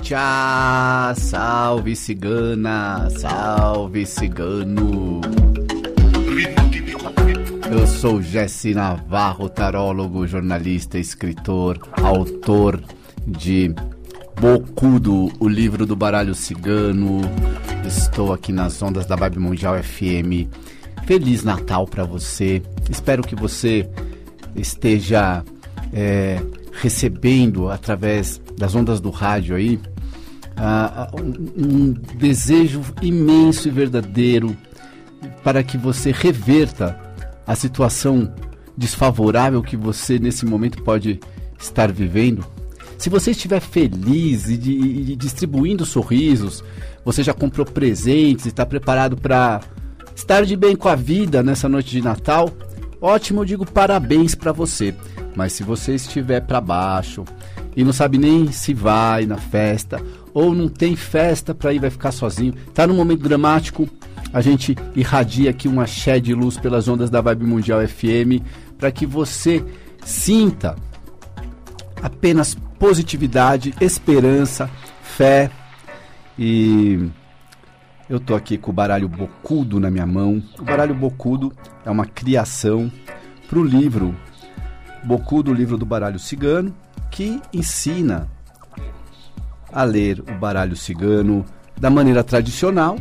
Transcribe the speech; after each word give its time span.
Tchá, 0.00 1.12
salve 1.16 1.96
cigana, 1.96 3.10
salve 3.10 4.06
cigano. 4.06 5.20
Eu 7.68 7.86
sou 7.88 8.22
Jesse 8.22 8.72
Navarro, 8.74 9.48
tarólogo, 9.48 10.24
jornalista, 10.24 10.96
escritor, 10.98 11.80
autor 12.00 12.80
de 13.26 13.74
Bocudo, 14.40 15.32
o 15.40 15.48
livro 15.48 15.84
do 15.84 15.96
baralho 15.96 16.34
cigano. 16.36 17.22
Estou 17.84 18.32
aqui 18.32 18.52
nas 18.52 18.80
ondas 18.80 19.04
da 19.06 19.16
Vibe 19.16 19.40
Mundial 19.40 19.82
FM. 19.82 20.46
Feliz 21.04 21.42
Natal 21.42 21.86
para 21.86 22.04
você. 22.04 22.62
Espero 22.88 23.24
que 23.24 23.34
você 23.34 23.88
esteja 24.56 25.44
é, 25.92 26.40
recebendo 26.72 27.68
através 27.68 28.40
das 28.56 28.74
ondas 28.74 29.00
do 29.00 29.10
rádio 29.10 29.56
aí 29.56 29.80
um, 31.58 31.64
um 31.64 31.92
desejo 32.16 32.80
imenso 33.02 33.68
e 33.68 33.70
verdadeiro 33.70 34.56
para 35.42 35.62
que 35.62 35.76
você 35.76 36.10
reverta 36.10 36.98
a 37.46 37.54
situação 37.54 38.32
desfavorável 38.76 39.62
que 39.62 39.76
você 39.76 40.18
nesse 40.18 40.44
momento 40.44 40.82
pode 40.82 41.20
estar 41.58 41.90
vivendo. 41.92 42.44
Se 42.98 43.08
você 43.10 43.30
estiver 43.30 43.60
feliz 43.60 44.48
e, 44.48 44.56
de, 44.56 44.72
e 44.72 45.16
distribuindo 45.16 45.84
sorrisos, 45.84 46.64
você 47.04 47.22
já 47.22 47.32
comprou 47.32 47.66
presentes 47.66 48.46
e 48.46 48.48
está 48.48 48.64
preparado 48.64 49.16
para 49.16 49.60
estar 50.14 50.44
de 50.44 50.56
bem 50.56 50.74
com 50.74 50.88
a 50.88 50.94
vida 50.94 51.42
nessa 51.42 51.68
noite 51.68 51.90
de 51.90 52.02
Natal, 52.02 52.50
ótimo, 53.06 53.40
eu 53.40 53.44
digo 53.44 53.64
parabéns 53.64 54.34
para 54.34 54.52
você. 54.52 54.94
Mas 55.34 55.52
se 55.52 55.62
você 55.62 55.94
estiver 55.94 56.40
para 56.40 56.60
baixo 56.60 57.24
e 57.76 57.84
não 57.84 57.92
sabe 57.92 58.18
nem 58.18 58.50
se 58.50 58.74
vai 58.74 59.26
na 59.26 59.36
festa 59.36 60.02
ou 60.34 60.54
não 60.54 60.68
tem 60.68 60.96
festa 60.96 61.54
para 61.54 61.72
ir, 61.72 61.78
vai 61.78 61.90
ficar 61.90 62.10
sozinho. 62.10 62.54
Tá 62.74 62.86
num 62.86 62.96
momento 62.96 63.22
dramático, 63.22 63.88
a 64.32 64.40
gente 64.40 64.76
irradia 64.94 65.50
aqui 65.50 65.68
uma 65.68 65.84
axé 65.84 66.18
de 66.18 66.34
luz 66.34 66.56
pelas 66.58 66.88
ondas 66.88 67.08
da 67.08 67.20
Vibe 67.20 67.44
Mundial 67.44 67.86
FM 67.86 68.42
para 68.76 68.90
que 68.90 69.06
você 69.06 69.64
sinta 70.04 70.76
apenas 72.02 72.56
positividade, 72.78 73.74
esperança, 73.80 74.68
fé 75.02 75.50
e 76.38 77.08
eu 78.08 78.20
tô 78.20 78.34
aqui 78.34 78.56
com 78.56 78.70
o 78.70 78.74
baralho 78.74 79.08
Bocudo 79.08 79.80
na 79.80 79.90
minha 79.90 80.06
mão. 80.06 80.42
O 80.58 80.62
baralho 80.62 80.94
Bocudo 80.94 81.52
é 81.84 81.90
uma 81.90 82.06
criação 82.06 82.90
para 83.48 83.58
o 83.58 83.64
livro 83.64 84.14
Bocudo, 85.04 85.50
o 85.50 85.54
livro 85.54 85.76
do 85.76 85.84
baralho 85.84 86.18
cigano, 86.18 86.74
que 87.10 87.40
ensina 87.52 88.28
a 89.72 89.82
ler 89.82 90.20
o 90.20 90.38
baralho 90.38 90.76
cigano 90.76 91.44
da 91.76 91.90
maneira 91.90 92.22
tradicional 92.22 92.96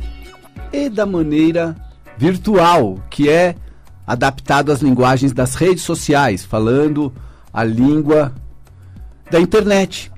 e 0.73 0.89
da 0.89 1.05
maneira 1.05 1.75
virtual, 2.17 2.99
que 3.09 3.29
é 3.29 3.55
adaptado 4.05 4.71
às 4.71 4.81
linguagens 4.81 5.33
das 5.33 5.55
redes 5.55 5.83
sociais, 5.83 6.43
falando 6.43 7.13
a 7.53 7.63
língua 7.63 8.33
da 9.29 9.39
internet. 9.39 10.11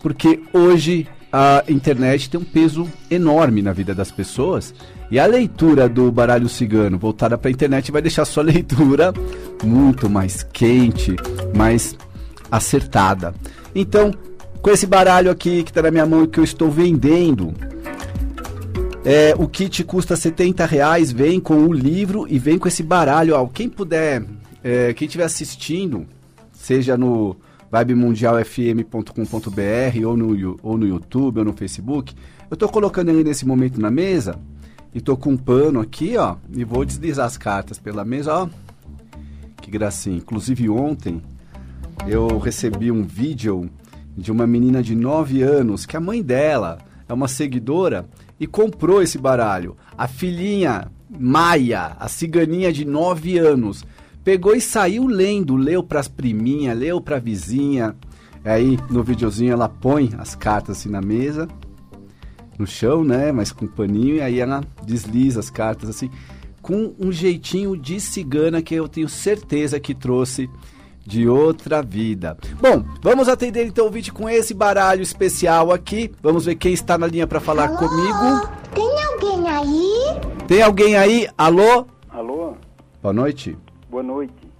Porque 0.00 0.42
hoje 0.52 1.08
a 1.36 1.64
internet 1.66 2.30
tem 2.30 2.40
um 2.40 2.44
peso 2.44 2.88
enorme 3.10 3.60
na 3.60 3.72
vida 3.72 3.92
das 3.92 4.08
pessoas 4.08 4.72
e 5.10 5.18
a 5.18 5.26
leitura 5.26 5.88
do 5.88 6.12
baralho 6.12 6.48
cigano 6.48 6.96
voltada 6.96 7.36
para 7.36 7.48
a 7.48 7.50
internet 7.50 7.90
vai 7.90 8.00
deixar 8.00 8.24
sua 8.24 8.44
leitura 8.46 9.12
muito 9.64 10.08
mais 10.08 10.44
quente, 10.44 11.16
mais 11.52 11.96
acertada. 12.48 13.34
Então, 13.74 14.14
com 14.62 14.70
esse 14.70 14.86
baralho 14.86 15.28
aqui 15.28 15.64
que 15.64 15.72
está 15.72 15.82
na 15.82 15.90
minha 15.90 16.06
mão 16.06 16.22
e 16.22 16.28
que 16.28 16.38
eu 16.38 16.44
estou 16.44 16.70
vendendo. 16.70 17.52
É, 19.04 19.34
o 19.36 19.48
kit 19.48 19.82
custa 19.82 20.14
70 20.14 20.64
reais, 20.64 21.10
vem 21.10 21.40
com 21.40 21.66
o 21.66 21.72
livro 21.72 22.26
e 22.30 22.38
vem 22.38 22.58
com 22.58 22.68
esse 22.68 22.84
baralho. 22.84 23.34
Ó, 23.34 23.44
quem 23.48 23.68
puder, 23.68 24.22
é, 24.62 24.94
quem 24.94 25.06
estiver 25.06 25.24
assistindo, 25.24 26.06
seja 26.52 26.96
no 26.96 27.36
vibemundialfm.com.br 27.74 30.06
ou 30.06 30.16
no, 30.16 30.58
ou 30.62 30.78
no 30.78 30.86
YouTube 30.86 31.38
ou 31.38 31.44
no 31.44 31.52
Facebook, 31.52 32.14
eu 32.48 32.54
estou 32.54 32.68
colocando 32.68 33.10
ele 33.10 33.24
nesse 33.24 33.44
momento 33.44 33.80
na 33.80 33.90
mesa 33.90 34.38
e 34.94 34.98
estou 34.98 35.16
com 35.16 35.30
um 35.30 35.36
pano 35.36 35.80
aqui, 35.80 36.16
ó, 36.16 36.36
e 36.52 36.62
vou 36.62 36.84
deslizar 36.84 37.26
as 37.26 37.36
cartas 37.36 37.78
pela 37.78 38.04
mesa, 38.04 38.32
ó. 38.32 38.48
Que 39.60 39.70
gracinha. 39.70 40.18
Inclusive 40.18 40.68
ontem 40.68 41.20
eu 42.06 42.38
recebi 42.38 42.92
um 42.92 43.02
vídeo 43.02 43.68
de 44.16 44.30
uma 44.30 44.46
menina 44.46 44.82
de 44.82 44.94
9 44.94 45.42
anos 45.42 45.84
que 45.84 45.96
a 45.96 46.00
mãe 46.00 46.22
dela 46.22 46.78
é 47.08 47.12
uma 47.12 47.26
seguidora 47.26 48.08
e 48.38 48.46
comprou 48.46 49.02
esse 49.02 49.18
baralho. 49.18 49.76
A 49.98 50.06
filhinha 50.06 50.88
Maia, 51.18 51.96
a 51.98 52.08
ciganinha 52.08 52.72
de 52.72 52.84
9 52.84 53.38
anos, 53.38 53.84
pegou 54.24 54.56
e 54.56 54.60
saiu 54.60 55.06
lendo, 55.06 55.54
leu 55.54 55.82
para 55.82 56.00
as 56.00 56.08
priminhas, 56.08 56.76
leu 56.76 57.00
para 57.00 57.16
a 57.16 57.20
vizinha. 57.20 57.94
Aí 58.44 58.78
no 58.90 59.02
videozinho 59.02 59.52
ela 59.52 59.68
põe 59.68 60.10
as 60.18 60.34
cartas 60.34 60.78
assim 60.78 60.88
na 60.88 61.00
mesa, 61.00 61.46
no 62.58 62.66
chão, 62.66 63.04
né, 63.04 63.30
mas 63.32 63.52
com 63.52 63.66
um 63.66 63.68
paninho 63.68 64.16
e 64.16 64.20
aí 64.20 64.40
ela 64.40 64.62
desliza 64.84 65.40
as 65.40 65.50
cartas 65.50 65.88
assim 65.88 66.10
com 66.64 66.94
um 66.98 67.12
jeitinho 67.12 67.76
de 67.76 68.00
cigana 68.00 68.62
que 68.62 68.74
eu 68.74 68.88
tenho 68.88 69.06
certeza 69.06 69.78
que 69.78 69.94
trouxe 69.94 70.48
de 71.06 71.28
outra 71.28 71.82
vida. 71.82 72.38
Bom, 72.58 72.82
vamos 73.02 73.28
atender 73.28 73.66
então 73.66 73.86
o 73.86 73.90
vídeo 73.90 74.14
com 74.14 74.30
esse 74.30 74.54
baralho 74.54 75.02
especial 75.02 75.70
aqui. 75.70 76.10
Vamos 76.22 76.46
ver 76.46 76.54
quem 76.54 76.72
está 76.72 76.96
na 76.96 77.06
linha 77.06 77.26
para 77.26 77.38
falar 77.38 77.68
Alô? 77.68 77.76
comigo. 77.76 78.48
Tem 78.74 79.04
alguém 79.04 79.48
aí? 79.48 80.20
Tem 80.48 80.62
alguém 80.62 80.96
aí? 80.96 81.28
Alô? 81.36 81.86
Alô? 82.08 82.54
Boa 83.02 83.12
noite. 83.12 83.58
Boa 83.94 84.02
noite. 84.02 84.50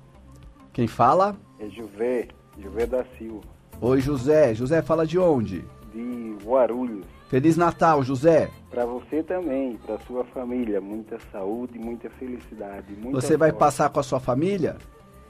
Quem 0.72 0.86
fala? 0.86 1.34
É 1.58 1.66
José, 1.68 2.28
José 2.56 2.86
da 2.86 3.04
Silva. 3.18 3.40
Oi, 3.80 4.00
José. 4.00 4.54
José 4.54 4.80
fala 4.80 5.04
de 5.04 5.18
onde? 5.18 5.64
De 5.92 6.36
Guarulhos. 6.44 7.04
Feliz 7.28 7.56
Natal, 7.56 8.04
José. 8.04 8.48
Para 8.70 8.86
você 8.86 9.24
também, 9.24 9.76
para 9.84 9.98
sua 10.06 10.22
família, 10.26 10.80
muita 10.80 11.18
saúde, 11.32 11.76
muita 11.80 12.08
felicidade. 12.10 12.94
Muita 12.94 13.20
você 13.20 13.36
vai 13.36 13.52
passar 13.52 13.90
com 13.90 13.98
a 13.98 14.04
sua 14.04 14.20
família? 14.20 14.76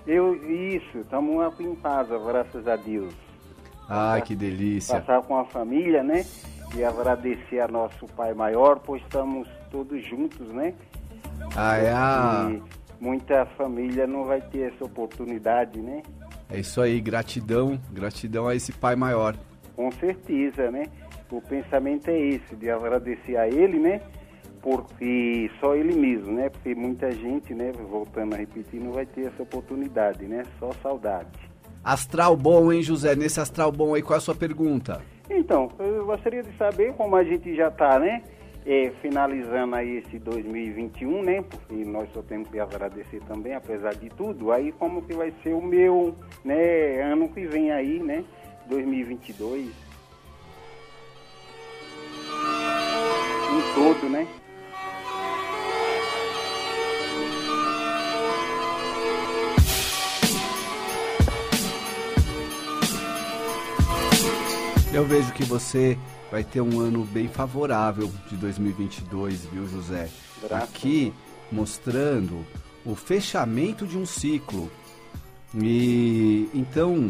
Eu, 0.06 0.34
isso, 0.34 0.98
estamos 0.98 1.42
aqui 1.42 1.64
em 1.64 1.74
casa, 1.76 2.18
graças 2.18 2.68
a 2.68 2.76
Deus. 2.76 3.14
Ai, 3.88 4.20
que 4.20 4.36
delícia. 4.36 5.00
Passar 5.00 5.22
com 5.22 5.38
a 5.38 5.46
família, 5.46 6.02
né? 6.02 6.26
E 6.76 6.84
agradecer 6.84 7.58
a 7.58 7.68
nosso 7.68 8.06
Pai 8.08 8.34
Maior, 8.34 8.80
pois 8.80 9.00
estamos 9.00 9.48
todos 9.70 10.06
juntos, 10.06 10.46
né? 10.48 10.74
Ah, 11.56 11.78
é 11.78 11.90
a... 11.90 12.50
E 12.50 12.83
muita 13.00 13.46
família 13.56 14.06
não 14.06 14.24
vai 14.24 14.40
ter 14.40 14.72
essa 14.72 14.84
oportunidade, 14.84 15.80
né? 15.80 16.02
É 16.50 16.60
isso 16.60 16.80
aí, 16.80 17.00
gratidão, 17.00 17.80
gratidão 17.92 18.46
a 18.46 18.54
esse 18.54 18.72
Pai 18.72 18.96
Maior. 18.96 19.36
Com 19.74 19.90
certeza, 19.92 20.70
né? 20.70 20.84
O 21.30 21.40
pensamento 21.40 22.08
é 22.08 22.18
esse, 22.18 22.54
de 22.54 22.70
agradecer 22.70 23.36
a 23.36 23.48
Ele, 23.48 23.78
né? 23.78 24.00
porque 24.64 25.50
só 25.60 25.76
ele 25.76 25.94
mesmo, 25.94 26.32
né? 26.32 26.48
Porque 26.48 26.74
muita 26.74 27.12
gente, 27.12 27.54
né, 27.54 27.70
voltando 27.86 28.32
a 28.32 28.38
repetir, 28.38 28.80
não 28.80 28.92
vai 28.92 29.04
ter 29.04 29.26
essa 29.26 29.42
oportunidade, 29.42 30.24
né? 30.24 30.42
Só 30.58 30.70
saudade. 30.82 31.28
Astral 31.84 32.34
bom, 32.34 32.72
hein, 32.72 32.80
José? 32.80 33.14
Nesse 33.14 33.38
astral 33.38 33.70
bom 33.70 33.94
aí, 33.94 34.00
qual 34.00 34.14
é 34.14 34.16
a 34.16 34.20
sua 34.22 34.34
pergunta? 34.34 35.02
Então, 35.28 35.68
eu 35.78 36.06
gostaria 36.06 36.42
de 36.42 36.56
saber 36.56 36.94
como 36.94 37.14
a 37.14 37.22
gente 37.22 37.54
já 37.54 37.68
está, 37.68 37.98
né? 37.98 38.22
É, 38.66 38.90
finalizando 39.02 39.76
aí 39.76 39.98
esse 39.98 40.18
2021, 40.18 41.22
né? 41.22 41.42
Porque 41.42 41.84
nós 41.84 42.10
só 42.12 42.22
temos 42.22 42.48
que 42.48 42.58
agradecer 42.58 43.20
também, 43.24 43.54
apesar 43.54 43.94
de 43.94 44.08
tudo. 44.08 44.52
Aí 44.52 44.72
como 44.72 45.02
que 45.02 45.12
vai 45.12 45.32
ser 45.42 45.52
o 45.52 45.60
meu, 45.60 46.16
né, 46.42 47.02
ano 47.02 47.28
que 47.28 47.46
vem 47.46 47.70
aí, 47.70 47.98
né? 48.00 48.24
2022. 48.66 49.66
Em 53.52 53.74
todo, 53.74 54.08
né? 54.08 54.26
Eu 64.94 65.04
vejo 65.04 65.32
que 65.32 65.42
você 65.42 65.98
vai 66.30 66.44
ter 66.44 66.60
um 66.60 66.78
ano 66.78 67.04
bem 67.04 67.26
favorável 67.26 68.08
de 68.30 68.36
2022, 68.36 69.44
viu, 69.46 69.66
José? 69.66 70.08
Graças 70.40 70.68
Aqui 70.68 71.12
mostrando 71.50 72.46
o 72.86 72.94
fechamento 72.94 73.88
de 73.88 73.98
um 73.98 74.06
ciclo. 74.06 74.70
E 75.52 76.48
então, 76.54 77.08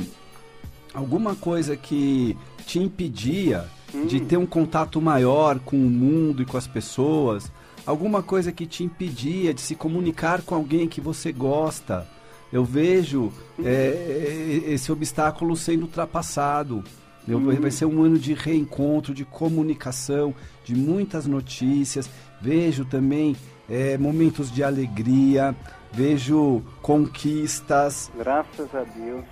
alguma 0.94 1.36
coisa 1.36 1.76
que 1.76 2.34
te 2.64 2.78
impedia 2.78 3.66
hum. 3.94 4.06
de 4.06 4.18
ter 4.18 4.38
um 4.38 4.46
contato 4.46 4.98
maior 4.98 5.58
com 5.58 5.76
o 5.76 5.90
mundo 5.90 6.40
e 6.40 6.46
com 6.46 6.56
as 6.56 6.66
pessoas, 6.66 7.52
alguma 7.84 8.22
coisa 8.22 8.50
que 8.50 8.64
te 8.64 8.82
impedia 8.82 9.52
de 9.52 9.60
se 9.60 9.74
comunicar 9.74 10.40
com 10.40 10.54
alguém 10.54 10.88
que 10.88 11.02
você 11.02 11.30
gosta, 11.32 12.08
eu 12.50 12.64
vejo 12.64 13.30
é, 13.62 14.62
esse 14.68 14.90
obstáculo 14.90 15.54
sendo 15.54 15.82
ultrapassado. 15.82 16.82
Uhum. 17.26 17.60
Vai 17.60 17.70
ser 17.70 17.86
um 17.86 18.02
ano 18.02 18.18
de 18.18 18.34
reencontro, 18.34 19.14
de 19.14 19.24
comunicação, 19.24 20.34
de 20.64 20.74
muitas 20.74 21.26
notícias. 21.26 22.08
Vejo 22.40 22.84
também 22.84 23.34
é, 23.68 23.96
momentos 23.96 24.52
de 24.52 24.62
alegria, 24.62 25.54
vejo 25.92 26.62
conquistas. 26.82 28.10
Graças 28.16 28.74
a 28.74 28.82
Deus. 28.82 29.24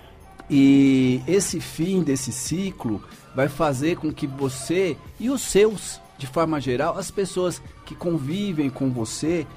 E 0.49 1.21
esse 1.27 1.59
fim 1.59 2.03
desse 2.03 2.31
ciclo 2.31 3.01
vai 3.35 3.47
fazer 3.47 3.97
com 3.97 4.11
que 4.11 4.27
você 4.27 4.97
e 5.19 5.29
os 5.29 5.41
seus, 5.41 6.01
de 6.17 6.27
forma 6.27 6.59
geral, 6.59 6.97
as 6.97 7.09
pessoas 7.09 7.61
que 7.85 7.95
convivem 7.95 8.69
com 8.69 8.89
você, 8.91 9.47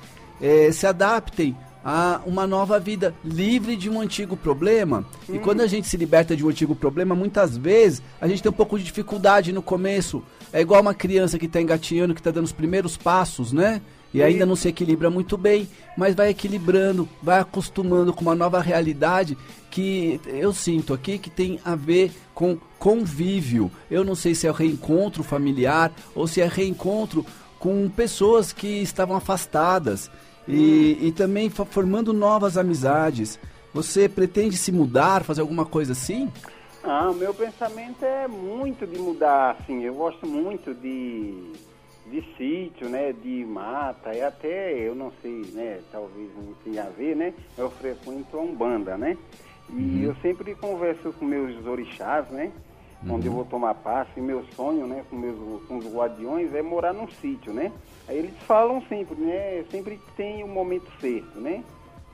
é, 0.40 0.70
se 0.70 0.86
adaptem 0.86 1.56
a 1.88 2.20
uma 2.26 2.48
nova 2.48 2.80
vida 2.80 3.14
livre 3.24 3.76
de 3.76 3.88
um 3.88 4.00
antigo 4.00 4.36
problema. 4.36 5.04
Hum. 5.28 5.36
E 5.36 5.38
quando 5.38 5.60
a 5.60 5.68
gente 5.68 5.86
se 5.86 5.96
liberta 5.96 6.34
de 6.34 6.44
um 6.44 6.48
antigo 6.48 6.74
problema, 6.74 7.14
muitas 7.14 7.56
vezes 7.56 8.02
a 8.20 8.26
gente 8.26 8.42
tem 8.42 8.50
um 8.50 8.54
pouco 8.54 8.76
de 8.76 8.82
dificuldade 8.84 9.52
no 9.52 9.62
começo. 9.62 10.20
É 10.52 10.60
igual 10.60 10.82
uma 10.82 10.94
criança 10.94 11.38
que 11.38 11.46
está 11.46 11.60
engatinhando, 11.62 12.12
que 12.12 12.18
está 12.18 12.32
dando 12.32 12.44
os 12.44 12.52
primeiros 12.52 12.96
passos, 12.96 13.52
né? 13.52 13.80
E 14.12 14.20
ainda 14.20 14.46
não 14.46 14.56
se 14.56 14.66
equilibra 14.66 15.10
muito 15.10 15.36
bem, 15.36 15.68
mas 15.96 16.14
vai 16.14 16.30
equilibrando, 16.30 17.08
vai 17.22 17.38
acostumando 17.38 18.12
com 18.12 18.22
uma 18.22 18.34
nova 18.34 18.60
realidade 18.60 19.36
que 19.70 20.20
eu 20.26 20.52
sinto 20.52 20.94
aqui 20.94 21.18
que 21.18 21.28
tem 21.28 21.60
a 21.64 21.76
ver 21.76 22.10
com 22.34 22.58
convívio. 22.78 23.70
Eu 23.90 24.04
não 24.04 24.14
sei 24.14 24.34
se 24.34 24.46
é 24.46 24.50
o 24.50 24.54
reencontro 24.54 25.22
familiar 25.22 25.92
ou 26.14 26.26
se 26.26 26.40
é 26.40 26.48
reencontro 26.48 27.24
com 27.58 27.88
pessoas 27.88 28.52
que 28.52 28.82
estavam 28.82 29.16
afastadas 29.16 30.10
e, 30.46 30.98
e 31.00 31.12
também 31.12 31.50
formando 31.50 32.12
novas 32.12 32.56
amizades. 32.56 33.38
Você 33.74 34.08
pretende 34.08 34.56
se 34.56 34.72
mudar, 34.72 35.24
fazer 35.24 35.40
alguma 35.40 35.66
coisa 35.66 35.92
assim? 35.92 36.30
Ah, 36.82 37.10
o 37.10 37.14
meu 37.14 37.34
pensamento 37.34 38.04
é 38.04 38.28
muito 38.28 38.86
de 38.86 38.98
mudar, 38.98 39.56
assim. 39.58 39.82
Eu 39.82 39.94
gosto 39.94 40.26
muito 40.26 40.72
de, 40.72 41.52
de 42.06 42.24
sítio, 42.36 42.88
né? 42.88 43.12
De 43.12 43.44
mata, 43.44 44.14
e 44.14 44.22
até, 44.22 44.72
eu 44.72 44.94
não 44.94 45.12
sei, 45.20 45.42
né? 45.52 45.80
Talvez 45.90 46.30
não 46.36 46.54
tenha 46.64 46.84
a 46.84 46.90
ver, 46.90 47.16
né? 47.16 47.34
Eu 47.58 47.70
frequento 47.70 48.38
a 48.38 48.40
Umbanda, 48.40 48.96
né? 48.96 49.18
E 49.68 49.72
uhum. 49.72 50.02
eu 50.04 50.16
sempre 50.22 50.54
converso 50.54 51.12
com 51.14 51.24
meus 51.24 51.66
orixás, 51.66 52.28
né? 52.30 52.52
Uhum. 53.04 53.14
onde 53.14 53.26
eu 53.26 53.32
vou 53.32 53.44
tomar 53.44 53.74
passe. 53.74 54.10
E 54.16 54.20
meu 54.20 54.44
sonho, 54.54 54.86
né, 54.86 55.02
com, 55.08 55.16
meus, 55.16 55.62
com 55.66 55.78
os 55.78 55.86
guardiões 55.86 56.54
é 56.54 56.62
morar 56.62 56.92
num 56.92 57.08
sítio, 57.20 57.52
né? 57.52 57.72
Aí 58.08 58.18
eles 58.18 58.34
falam 58.46 58.82
sempre, 58.88 59.16
né? 59.16 59.64
Sempre 59.70 60.00
tem 60.16 60.42
o 60.42 60.46
um 60.46 60.52
momento 60.52 60.86
certo, 61.00 61.38
né? 61.40 61.62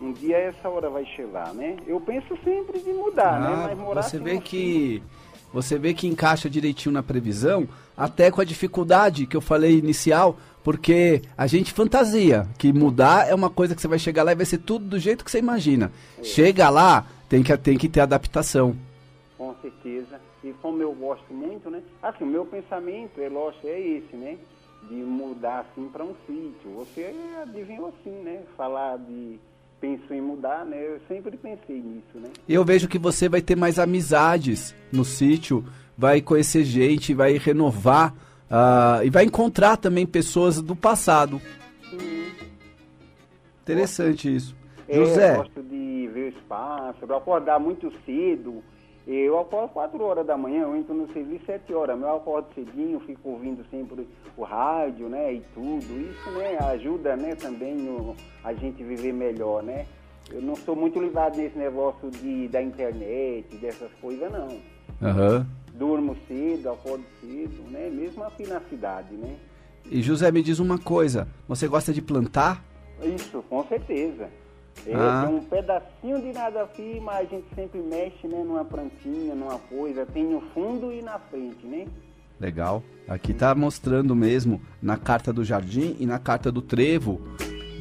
Um 0.00 0.12
dia 0.12 0.36
essa 0.36 0.68
hora 0.68 0.90
vai 0.90 1.04
chegar, 1.04 1.54
né? 1.54 1.76
Eu 1.86 2.00
penso 2.00 2.36
sempre 2.42 2.80
de 2.80 2.92
mudar, 2.92 3.40
né? 3.40 3.46
ah, 3.46 3.56
né? 3.56 3.66
Mas 3.68 3.78
morar 3.78 4.02
você 4.02 4.18
vê 4.18 4.40
que 4.40 5.02
você 5.52 5.78
vê 5.78 5.92
que 5.92 6.06
encaixa 6.06 6.48
direitinho 6.48 6.92
na 6.92 7.02
previsão, 7.02 7.68
até 7.96 8.30
com 8.30 8.40
a 8.40 8.44
dificuldade 8.44 9.26
que 9.26 9.36
eu 9.36 9.40
falei 9.40 9.78
inicial, 9.78 10.38
porque 10.64 11.22
a 11.36 11.46
gente 11.46 11.72
fantasia 11.72 12.48
que 12.56 12.72
mudar 12.72 13.28
é 13.28 13.34
uma 13.34 13.50
coisa 13.50 13.74
que 13.74 13.82
você 13.82 13.88
vai 13.88 13.98
chegar 13.98 14.22
lá 14.22 14.32
e 14.32 14.36
vai 14.36 14.46
ser 14.46 14.58
tudo 14.58 14.86
do 14.86 14.98
jeito 14.98 15.24
que 15.24 15.30
você 15.30 15.38
imagina. 15.38 15.92
É. 16.18 16.24
Chega 16.24 16.70
lá, 16.70 17.04
tem 17.28 17.42
que, 17.42 17.56
tem 17.58 17.76
que 17.76 17.88
ter 17.88 18.00
adaptação. 18.00 18.74
Certeza. 19.82 20.20
E 20.44 20.52
como 20.62 20.80
eu 20.82 20.92
gosto 20.92 21.32
muito, 21.32 21.68
né? 21.70 21.82
Assim, 22.02 22.24
o 22.24 22.26
meu 22.26 22.46
pensamento, 22.46 23.20
é 23.20 23.28
lógico, 23.28 23.66
é 23.66 23.80
esse, 23.80 24.16
né? 24.16 24.38
De 24.88 24.94
mudar 24.94 25.60
assim 25.60 25.88
para 25.88 26.04
um 26.04 26.14
sítio. 26.26 26.70
Você 26.76 27.14
adivinhou 27.42 27.88
assim, 27.88 28.22
né? 28.22 28.42
Falar 28.56 28.98
de 28.98 29.38
pensou 29.80 30.16
em 30.16 30.20
mudar, 30.20 30.64
né? 30.64 30.80
Eu 30.80 31.00
sempre 31.08 31.36
pensei 31.36 31.80
nisso, 31.80 32.14
né? 32.14 32.30
Eu 32.48 32.64
vejo 32.64 32.88
que 32.88 32.98
você 32.98 33.28
vai 33.28 33.42
ter 33.42 33.56
mais 33.56 33.80
amizades 33.80 34.74
no 34.92 35.04
sítio, 35.04 35.64
vai 35.98 36.20
conhecer 36.20 36.64
gente, 36.64 37.12
vai 37.12 37.36
renovar 37.36 38.12
uh, 38.12 39.04
e 39.04 39.10
vai 39.10 39.24
encontrar 39.24 39.76
também 39.76 40.06
pessoas 40.06 40.62
do 40.62 40.76
passado. 40.76 41.40
Sim. 41.90 42.30
Interessante 43.62 44.28
gosto, 44.30 44.36
isso. 44.36 44.56
É, 44.88 44.94
José. 44.94 45.32
Eu 45.32 45.36
gosto 45.38 45.62
de 45.64 46.10
ver 46.14 46.32
o 46.32 46.38
espaço, 46.38 47.12
acordar 47.12 47.58
muito 47.58 47.92
cedo, 48.06 48.62
eu 49.06 49.38
acordo 49.38 49.70
4 49.70 50.02
horas 50.02 50.26
da 50.26 50.36
manhã, 50.36 50.62
eu 50.62 50.76
entro 50.76 50.94
no 50.94 51.12
serviço 51.12 51.44
7 51.46 51.74
horas. 51.74 52.00
Eu 52.00 52.16
acordo 52.16 52.54
cedinho, 52.54 53.00
fico 53.00 53.30
ouvindo 53.30 53.64
sempre 53.70 54.06
o 54.36 54.42
rádio, 54.42 55.08
né? 55.08 55.34
E 55.34 55.40
tudo. 55.54 56.00
Isso, 56.00 56.30
né, 56.30 56.56
ajuda, 56.58 57.16
né, 57.16 57.34
também 57.34 57.76
a 58.44 58.52
gente 58.54 58.82
viver 58.82 59.12
melhor, 59.12 59.62
né? 59.62 59.86
Eu 60.30 60.40
não 60.40 60.54
sou 60.54 60.76
muito 60.76 61.00
ligado 61.00 61.36
nesse 61.36 61.58
negócio 61.58 62.10
de, 62.10 62.48
da 62.48 62.62
internet, 62.62 63.56
dessas 63.56 63.90
coisas, 64.00 64.30
não. 64.30 64.48
Uhum. 64.48 65.44
Durmo 65.74 66.16
cedo, 66.28 66.70
acordo 66.70 67.04
cedo, 67.20 67.62
né? 67.70 67.90
Mesmo 67.90 68.22
aqui 68.22 68.46
na 68.46 68.60
cidade, 68.60 69.14
né? 69.14 69.36
E 69.90 70.00
José, 70.00 70.30
me 70.30 70.42
diz 70.42 70.60
uma 70.60 70.78
coisa, 70.78 71.26
você 71.48 71.66
gosta 71.66 71.92
de 71.92 72.00
plantar? 72.00 72.64
Isso, 73.02 73.42
com 73.48 73.64
certeza. 73.64 74.30
É, 74.86 74.94
ah. 74.94 75.24
Tem 75.26 75.36
um 75.36 75.44
pedacinho 75.44 76.20
de 76.20 76.32
nada 76.32 76.62
aqui, 76.62 77.00
mas 77.00 77.26
a 77.26 77.30
gente 77.30 77.46
sempre 77.54 77.80
mexe, 77.80 78.26
né, 78.26 78.42
numa 78.44 78.64
plantinha, 78.64 79.34
numa 79.34 79.58
coisa. 79.58 80.06
Tem 80.06 80.24
no 80.24 80.40
fundo 80.52 80.92
e 80.92 81.02
na 81.02 81.18
frente, 81.18 81.66
né? 81.66 81.86
Legal. 82.40 82.82
Aqui 83.06 83.32
tá 83.32 83.54
mostrando 83.54 84.16
mesmo 84.16 84.60
na 84.80 84.96
carta 84.96 85.32
do 85.32 85.44
jardim 85.44 85.96
e 86.00 86.06
na 86.06 86.18
carta 86.18 86.50
do 86.50 86.60
trevo 86.60 87.20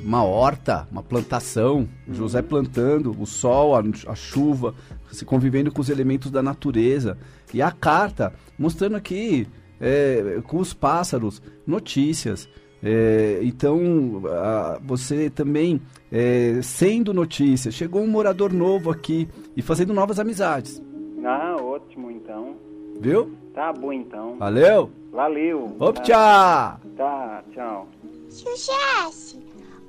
uma 0.04 0.24
horta, 0.24 0.88
uma 0.92 1.04
plantação, 1.04 1.88
uhum. 2.08 2.14
José 2.14 2.42
plantando, 2.42 3.16
o 3.20 3.26
sol, 3.26 3.76
a, 3.76 3.84
a, 4.08 4.16
chuva, 4.16 4.74
se 5.12 5.24
convivendo 5.26 5.72
com 5.72 5.82
os 5.82 5.90
elementos 5.90 6.32
da 6.32 6.42
natureza. 6.42 7.18
E 7.54 7.62
a 7.62 7.72
carta 7.72 8.34
mostrando 8.58 8.96
aqui 8.96 9.48
é, 9.80 10.42
com 10.44 10.58
os 10.58 10.74
pássaros 10.74 11.42
notícias. 11.66 12.48
É, 12.84 13.40
então, 13.44 14.24
a, 14.28 14.80
você 14.84 15.30
também, 15.30 15.80
é, 16.12 16.60
sendo 16.64 17.14
notícia, 17.14 17.72
chegou 17.72 18.02
um 18.02 18.08
morador 18.08 18.52
novo 18.52 18.90
aqui 18.90 19.28
e 19.56 19.62
fazendo 19.62 19.94
novas 19.94 20.20
amizades. 20.20 20.82
Ah, 21.24 21.56
ótimo 21.62 22.10
então. 22.10 22.56
Viu? 23.00 23.32
Tá 23.54 23.72
bom 23.72 23.94
então. 23.94 24.38
Valeu? 24.38 24.90
Valeu. 25.12 25.76
Op, 25.80 26.00
tá. 26.00 26.02
tchau. 26.02 26.92
Tá, 26.98 27.44
tchau. 27.52 27.88
Sucesso. 28.30 29.40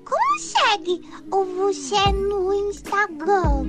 Consegue 0.05 1.01
o 1.31 1.45
você 1.45 2.13
no 2.13 2.53
Instagram? 2.53 3.65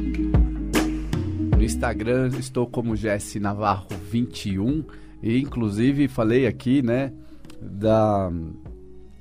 No 1.56 1.64
Instagram 1.64 2.30
estou 2.40 2.68
como 2.68 2.96
Jesse 2.96 3.40
Navarro 3.40 3.88
21 4.10 4.84
e 5.22 5.40
inclusive 5.40 6.08
falei 6.08 6.48
aqui, 6.48 6.82
né, 6.82 7.14
da 7.62 8.30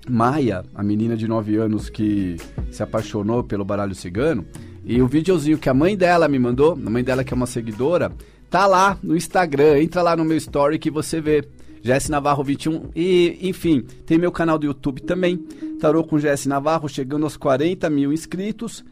Maia, 0.09 0.65
a 0.75 0.83
menina 0.83 1.17
de 1.17 1.29
9 1.29 1.57
anos 1.57 1.89
que 1.89 2.37
se 2.71 2.83
apaixonou 2.83 3.45
pelo 3.45 3.65
baralho 3.65 3.95
cigano, 3.95 4.45
e 4.85 5.01
o 5.01 5.07
videozinho 5.07 5.59
que 5.59 5.69
a 5.69 5.75
mãe 5.75 5.97
dela 5.97 6.29
me 6.29 6.39
mandou, 6.39 6.73
a 6.73 6.91
mãe 6.91 7.05
dela 7.05 7.23
que 7.23 7.33
é 7.33 7.37
uma 7.37 7.47
seguidora, 7.47 8.13
tá 8.51 8.67
lá 8.67 8.99
no 9.03 9.17
Instagram, 9.17 9.81
entra 9.81 10.03
lá 10.03 10.17
no 10.17 10.25
meu 10.25 10.37
story 10.37 10.79
que 10.79 10.91
você 10.91 11.21
vê. 11.21 11.45
Jesse 11.85 12.13
Navarro 12.13 12.45
21 12.45 12.91
e, 12.95 13.39
enfim, 13.43 13.85
tem 14.07 14.17
meu 14.17 14.31
canal 14.31 14.57
do 14.57 14.67
YouTube 14.67 15.03
também, 15.03 15.37
Tarô 15.81 16.05
com 16.05 16.17
Jesse 16.17 16.49
Navarro, 16.49 16.89
chegando 16.89 17.25
aos 17.25 17.37
40 17.37 17.91
mil 17.91 18.13
inscritos. 18.13 18.85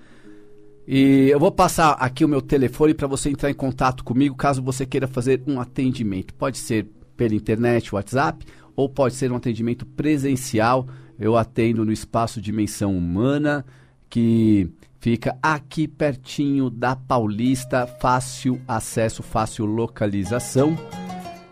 E 0.88 1.28
eu 1.30 1.38
vou 1.38 1.52
passar 1.52 1.92
aqui 1.92 2.24
o 2.24 2.28
meu 2.28 2.42
telefone 2.42 2.92
para 2.92 3.06
você 3.06 3.30
entrar 3.30 3.48
em 3.48 3.54
contato 3.54 4.02
comigo 4.02 4.34
caso 4.34 4.60
você 4.60 4.84
queira 4.84 5.06
fazer 5.06 5.40
um 5.46 5.60
atendimento. 5.60 6.34
Pode 6.34 6.58
ser 6.58 6.88
pela 7.16 7.34
internet, 7.34 7.94
WhatsApp, 7.94 8.44
ou 8.76 8.88
pode 8.88 9.14
ser 9.14 9.30
um 9.32 9.36
atendimento 9.36 9.84
presencial. 9.84 10.86
Eu 11.18 11.36
atendo 11.36 11.84
no 11.84 11.92
espaço 11.92 12.40
Dimensão 12.40 12.96
Humana, 12.96 13.64
que 14.08 14.70
fica 15.00 15.36
aqui 15.42 15.86
pertinho 15.86 16.70
da 16.70 16.96
Paulista, 16.96 17.86
fácil 17.86 18.60
acesso, 18.66 19.22
fácil 19.22 19.64
localização. 19.66 20.78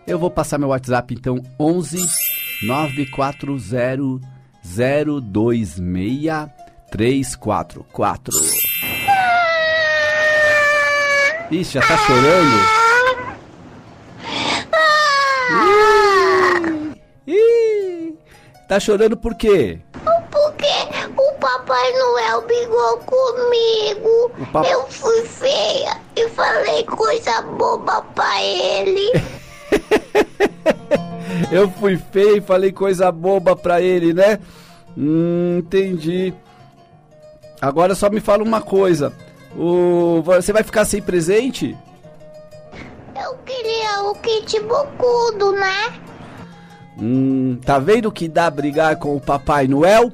Eu 0.07 0.19
vou 0.19 0.31
passar 0.31 0.59
meu 0.59 0.69
WhatsApp 0.69 1.15
então 1.15 1.43
11 1.61 1.99
940 2.67 4.27
026 4.65 6.49
344. 6.91 8.35
Ixi, 11.51 11.73
já 11.75 11.81
tá 11.81 11.97
chorando? 11.97 12.78
Tá 18.69 18.79
chorando 18.79 19.17
por 19.17 19.35
quê? 19.35 19.79
Porque 20.31 20.67
o 21.17 21.33
Papai 21.41 21.93
Noel 21.95 22.43
brigou 22.43 22.99
comigo. 22.99 24.31
Pap... 24.53 24.67
Eu 24.71 24.87
fui 24.89 25.25
feia 25.25 25.97
e 26.15 26.29
falei 26.29 26.85
coisa 26.85 27.41
boba 27.41 28.03
pra 28.15 28.43
ele. 28.43 29.11
Eu 31.51 31.71
fui 31.71 31.97
feia 31.97 32.37
e 32.37 32.41
falei 32.43 32.71
coisa 32.71 33.11
boba 33.11 33.57
pra 33.57 33.81
ele, 33.81 34.13
né? 34.13 34.39
Hum, 34.95 35.61
entendi. 35.61 36.35
Agora 37.63 37.95
só 37.95 38.11
me 38.11 38.21
fala 38.21 38.43
uma 38.43 38.61
coisa. 38.61 39.15
O, 39.57 40.21
você 40.23 40.53
vai 40.53 40.63
ficar 40.63 40.85
sem 40.85 41.01
presente? 41.01 41.75
Eu 43.19 43.35
queria 43.47 44.03
o 44.03 44.15
kit 44.17 44.61
bocudo, 44.61 45.53
né? 45.53 46.08
Hum, 47.01 47.59
tá 47.65 47.79
vendo 47.79 48.11
que 48.11 48.29
dá 48.29 48.51
brigar 48.51 48.97
com 48.99 49.15
o 49.17 49.21
Papai 49.21 49.69
Noel? 49.69 50.13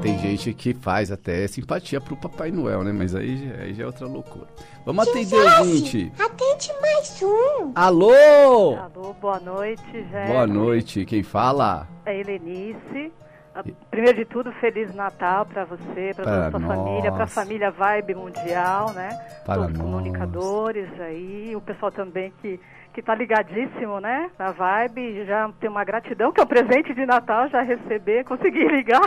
Tem 0.00 0.18
gente 0.18 0.54
que 0.54 0.72
faz 0.72 1.10
até 1.10 1.46
simpatia 1.48 2.00
pro 2.00 2.16
Papai 2.16 2.50
Noel, 2.50 2.82
né? 2.82 2.92
Mas 2.92 3.14
aí, 3.14 3.52
aí 3.60 3.74
já 3.74 3.82
é 3.82 3.86
outra 3.86 4.06
loucura. 4.06 4.46
Vamos 4.86 5.06
atender 5.06 5.36
o 5.36 5.64
gente. 5.64 6.12
Atende 6.18 6.72
mais 6.80 7.22
um. 7.22 7.72
Alô? 7.74 8.76
Alô, 8.76 9.12
boa 9.20 9.40
noite, 9.40 9.82
Jéssica. 9.92 10.26
Boa 10.28 10.46
noite. 10.46 11.04
Quem 11.04 11.22
fala? 11.22 11.86
É 12.06 12.20
Helenice. 12.20 13.12
Ah, 13.56 13.62
Primeiro 13.90 14.18
de 14.18 14.24
tudo, 14.26 14.52
Feliz 14.52 14.94
Natal 14.94 15.46
para 15.46 15.64
você, 15.64 16.12
para 16.14 16.24
toda 16.24 16.46
a 16.46 16.50
sua 16.50 16.60
família, 16.60 17.10
para 17.10 17.14
a 17.14 17.26
nós. 17.26 17.34
família 17.34 17.70
Vibe 17.70 18.14
Mundial, 18.14 18.92
né? 18.92 19.08
Para 19.46 19.54
Todos 19.54 19.70
os 19.72 19.78
nós. 19.78 19.82
comunicadores 19.82 21.00
aí, 21.00 21.56
o 21.56 21.60
pessoal 21.60 21.90
também 21.90 22.32
que 22.42 22.60
que 22.92 23.02
tá 23.02 23.14
ligadíssimo, 23.14 24.00
né? 24.00 24.30
Na 24.38 24.52
Vibe, 24.52 25.26
já 25.26 25.50
tem 25.60 25.68
uma 25.68 25.84
gratidão 25.84 26.32
que 26.32 26.40
é 26.40 26.44
o 26.44 26.46
presente 26.46 26.94
de 26.94 27.04
Natal 27.04 27.46
já 27.50 27.60
receber, 27.60 28.24
consegui 28.24 28.64
ligar. 28.68 29.02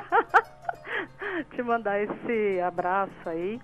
Te 1.55 1.63
mandar 1.63 1.99
esse 1.99 2.59
abraço 2.61 3.11
aí. 3.25 3.59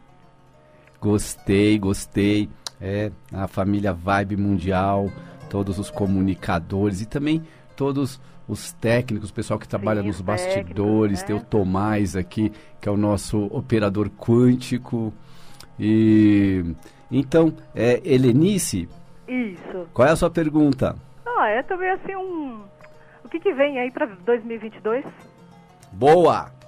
Gostei, 1.00 1.78
gostei. 1.78 2.50
É, 2.82 3.12
a 3.32 3.48
família 3.48 3.94
Vibe 3.94 4.36
Mundial, 4.38 5.10
todos 5.50 5.78
os 5.78 5.92
comunicadores 5.92 7.02
e 7.02 7.06
também 7.06 7.44
todos 7.76 8.20
os 8.48 8.72
técnicos, 8.74 9.30
o 9.30 9.34
pessoal 9.34 9.60
que 9.60 9.68
trabalha 9.68 10.02
Sim, 10.02 10.08
nos 10.08 10.18
os 10.18 10.22
bastidores. 10.22 11.22
né? 11.22 11.28
Tem 11.28 11.36
o 11.36 11.42
Tomás 11.42 12.16
aqui, 12.16 12.52
que 12.80 12.88
é 12.88 12.92
o 12.92 12.98
nosso 12.98 13.46
operador 13.46 14.10
quântico. 14.10 15.14
E 15.80 16.64
então, 17.12 17.54
é, 17.74 18.02
Helenice, 18.04 18.88
Isso. 19.28 19.88
qual 19.94 20.08
é 20.08 20.12
a 20.12 20.16
sua 20.16 20.30
pergunta? 20.30 20.96
Ah, 21.26 21.48
é 21.50 21.64
também 21.64 21.90
assim 21.90 22.16
um 22.16 22.62
o 23.24 23.30
que 23.30 23.40
que 23.40 23.54
vem 23.54 23.80
aí 23.80 23.92
para 23.92 24.06
2022? 24.06 25.04
Boa!– 25.92 26.52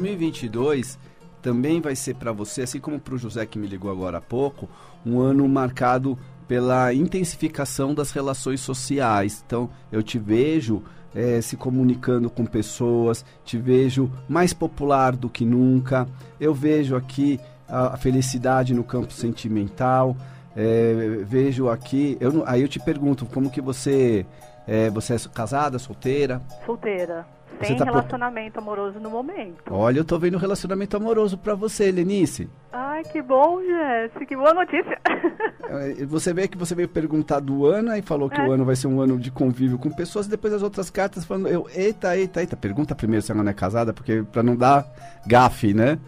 2022 0.00 0.98
também 1.42 1.80
vai 1.80 1.96
ser 1.96 2.14
para 2.14 2.32
você, 2.32 2.62
assim 2.62 2.80
como 2.80 2.98
para 2.98 3.14
o 3.14 3.18
José 3.18 3.46
que 3.46 3.58
me 3.58 3.66
ligou 3.66 3.90
agora 3.90 4.18
há 4.18 4.20
pouco, 4.20 4.68
um 5.04 5.20
ano 5.20 5.48
marcado 5.48 6.18
pela 6.46 6.92
intensificação 6.92 7.94
das 7.94 8.10
relações 8.10 8.60
sociais. 8.60 9.42
Então, 9.46 9.70
eu 9.90 10.02
te 10.02 10.18
vejo 10.18 10.82
eh, 11.14 11.40
se 11.40 11.56
comunicando 11.56 12.28
com 12.28 12.44
pessoas, 12.44 13.24
te 13.44 13.56
vejo 13.56 14.10
mais 14.28 14.52
popular 14.52 15.16
do 15.16 15.30
que 15.30 15.44
nunca. 15.44 16.08
Eu 16.38 16.52
vejo 16.52 16.96
aqui 16.96 17.40
a, 17.68 17.96
felicidade 17.96 18.74
no 18.74 18.84
campo 18.84 19.12
sentimental. 19.12 20.16
eh, 20.56 21.24
vejo 21.24 21.68
aqui, 21.68 22.16
eu, 22.20 22.42
aí 22.46 22.62
eu 22.62 22.68
te 22.68 22.80
pergunto, 22.80 23.24
como 23.26 23.48
que 23.50 23.60
você, 23.60 24.26
eh, 24.70 24.88
você 24.90 25.14
é 25.14 25.18
casada, 25.34 25.78
solteira? 25.78 26.40
Solteira. 26.64 27.26
Sem 27.62 27.76
tá 27.76 27.84
pro- 27.84 27.92
relacionamento 27.96 28.58
amoroso 28.58 28.98
no 28.98 29.10
momento. 29.10 29.64
Olha, 29.70 29.98
eu 29.98 30.04
tô 30.04 30.18
vendo 30.18 30.36
um 30.36 30.40
relacionamento 30.40 30.96
amoroso 30.96 31.36
para 31.36 31.54
você, 31.54 31.90
Lenice. 31.92 32.48
Ai, 32.72 33.02
que 33.04 33.20
bom, 33.20 33.60
Jéssica. 33.62 34.24
Que 34.24 34.34
boa 34.34 34.54
notícia. 34.54 34.98
Eh, 35.68 36.04
Você 36.08 36.32
vê 36.32 36.48
que 36.48 36.56
você 36.56 36.74
veio 36.74 36.88
perguntar 36.88 37.40
do 37.40 37.66
ano 37.66 37.94
e 37.94 38.00
falou 38.00 38.30
que 38.30 38.40
É. 38.40 38.46
o 38.48 38.52
ano 38.52 38.64
vai 38.64 38.76
ser 38.76 38.86
um 38.86 38.98
ano 39.02 39.18
de 39.18 39.30
convívio 39.30 39.76
com 39.78 39.90
pessoas, 39.90 40.24
e 40.26 40.30
depois 40.30 40.54
as 40.54 40.62
outras 40.62 40.88
cartas 40.88 41.24
falando, 41.26 41.48
eu, 41.48 41.66
eita, 41.74 42.16
eita, 42.16 42.40
eita, 42.40 42.56
pergunta 42.56 42.94
primeiro 42.94 43.22
se 43.22 43.30
ela 43.30 43.42
não 43.42 43.50
é 43.50 43.54
casada, 43.54 43.92
porque 43.92 44.22
para 44.32 44.42
não 44.42 44.56
dar 44.56 44.86
gafe, 45.26 45.74
né? 45.74 45.98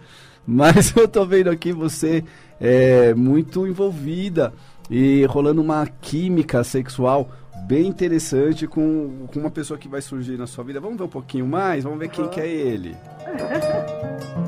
Mas 0.46 0.94
eu 0.96 1.06
tô 1.06 1.26
vendo 1.26 1.50
aqui 1.50 1.70
você 1.70 2.24
é, 2.58 3.12
muito 3.12 3.66
envolvida 3.66 4.54
e 4.90 5.24
rolando 5.26 5.60
uma 5.60 5.86
química 6.00 6.64
sexual 6.64 7.28
bem 7.66 7.86
interessante 7.86 8.66
com, 8.66 9.26
com 9.32 9.38
uma 9.40 9.50
pessoa 9.50 9.78
que 9.78 9.88
vai 9.88 10.02
surgir 10.02 10.36
na 10.36 10.46
sua 10.46 10.64
vida. 10.64 10.80
Vamos 10.80 10.98
ver 10.98 11.04
um 11.04 11.08
pouquinho 11.08 11.46
mais? 11.46 11.84
Vamos 11.84 11.98
ver 11.98 12.08
quem 12.08 12.28
que 12.28 12.40
é 12.40 12.48
ele. 12.48 12.96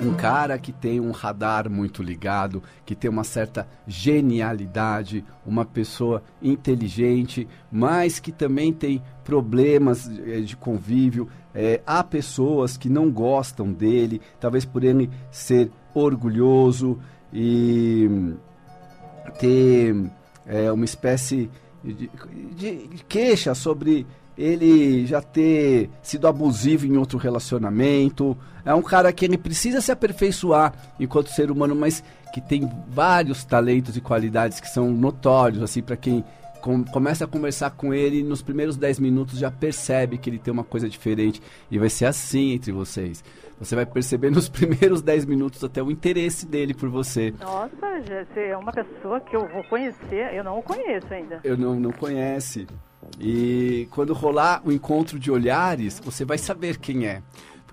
um 0.00 0.14
cara 0.14 0.58
que 0.58 0.72
tem 0.72 1.00
um 1.00 1.10
radar 1.10 1.68
muito 1.68 2.02
ligado, 2.02 2.62
que 2.86 2.94
tem 2.94 3.10
uma 3.10 3.24
certa 3.24 3.66
genialidade, 3.86 5.24
uma 5.44 5.64
pessoa 5.64 6.22
inteligente, 6.40 7.48
mas 7.70 8.20
que 8.20 8.30
também 8.30 8.72
tem 8.72 9.02
problemas 9.24 10.08
eh, 10.08 10.40
de 10.40 10.56
convívio. 10.56 11.28
Eh, 11.54 11.80
há 11.86 12.02
pessoas 12.04 12.76
que 12.76 12.88
não 12.88 13.10
gostam 13.10 13.72
dele, 13.72 14.20
talvez 14.38 14.64
por 14.64 14.84
ele 14.84 15.10
ser 15.30 15.70
orgulhoso 15.92 16.98
e 17.32 18.08
ter 19.38 19.94
é, 20.46 20.70
uma 20.72 20.84
espécie 20.84 21.50
de, 21.84 22.10
de 22.56 23.04
queixa 23.08 23.54
sobre 23.54 24.06
ele 24.36 25.04
já 25.04 25.20
ter 25.20 25.90
sido 26.02 26.28
abusivo 26.28 26.86
em 26.86 26.96
outro 26.96 27.18
relacionamento. 27.18 28.36
É 28.64 28.72
um 28.72 28.82
cara 28.82 29.12
que 29.12 29.24
ele 29.24 29.36
precisa 29.36 29.80
se 29.80 29.90
aperfeiçoar 29.90 30.72
enquanto 31.00 31.30
ser 31.30 31.50
humano, 31.50 31.74
mas 31.74 32.04
que 32.32 32.40
tem 32.40 32.70
vários 32.88 33.44
talentos 33.44 33.96
e 33.96 34.00
qualidades 34.00 34.60
que 34.60 34.68
são 34.68 34.90
notórios, 34.92 35.62
assim, 35.62 35.82
para 35.82 35.96
quem 35.96 36.24
com- 36.60 36.84
começa 36.84 37.24
a 37.24 37.28
conversar 37.28 37.70
com 37.70 37.92
ele, 37.92 38.22
nos 38.22 38.42
primeiros 38.42 38.76
10 38.76 39.00
minutos 39.00 39.38
já 39.38 39.50
percebe 39.50 40.18
que 40.18 40.30
ele 40.30 40.38
tem 40.38 40.52
uma 40.52 40.64
coisa 40.64 40.88
diferente. 40.88 41.42
E 41.70 41.78
vai 41.78 41.88
ser 41.88 42.04
assim 42.04 42.52
entre 42.52 42.70
vocês. 42.70 43.24
Você 43.58 43.74
vai 43.74 43.84
perceber 43.84 44.30
nos 44.30 44.48
primeiros 44.50 45.02
10 45.02 45.24
minutos 45.24 45.62
até 45.64 45.82
o 45.82 45.90
interesse 45.90 46.46
dele 46.46 46.74
por 46.74 46.88
você. 46.88 47.34
Nossa, 47.40 48.02
Jéssica, 48.06 48.40
é 48.40 48.56
uma 48.56 48.72
pessoa 48.72 49.20
que 49.20 49.34
eu 49.34 49.48
vou 49.48 49.64
conhecer. 49.64 50.34
Eu 50.34 50.44
não 50.44 50.58
o 50.58 50.62
conheço 50.62 51.12
ainda. 51.12 51.40
eu 51.42 51.56
não, 51.56 51.78
não 51.78 51.92
conhece. 51.92 52.66
E 53.20 53.88
quando 53.90 54.12
rolar 54.12 54.60
o 54.64 54.70
encontro 54.72 55.18
de 55.18 55.30
olhares, 55.30 56.00
você 56.04 56.24
vai 56.24 56.38
saber 56.38 56.78
quem 56.78 57.06
é. 57.06 57.22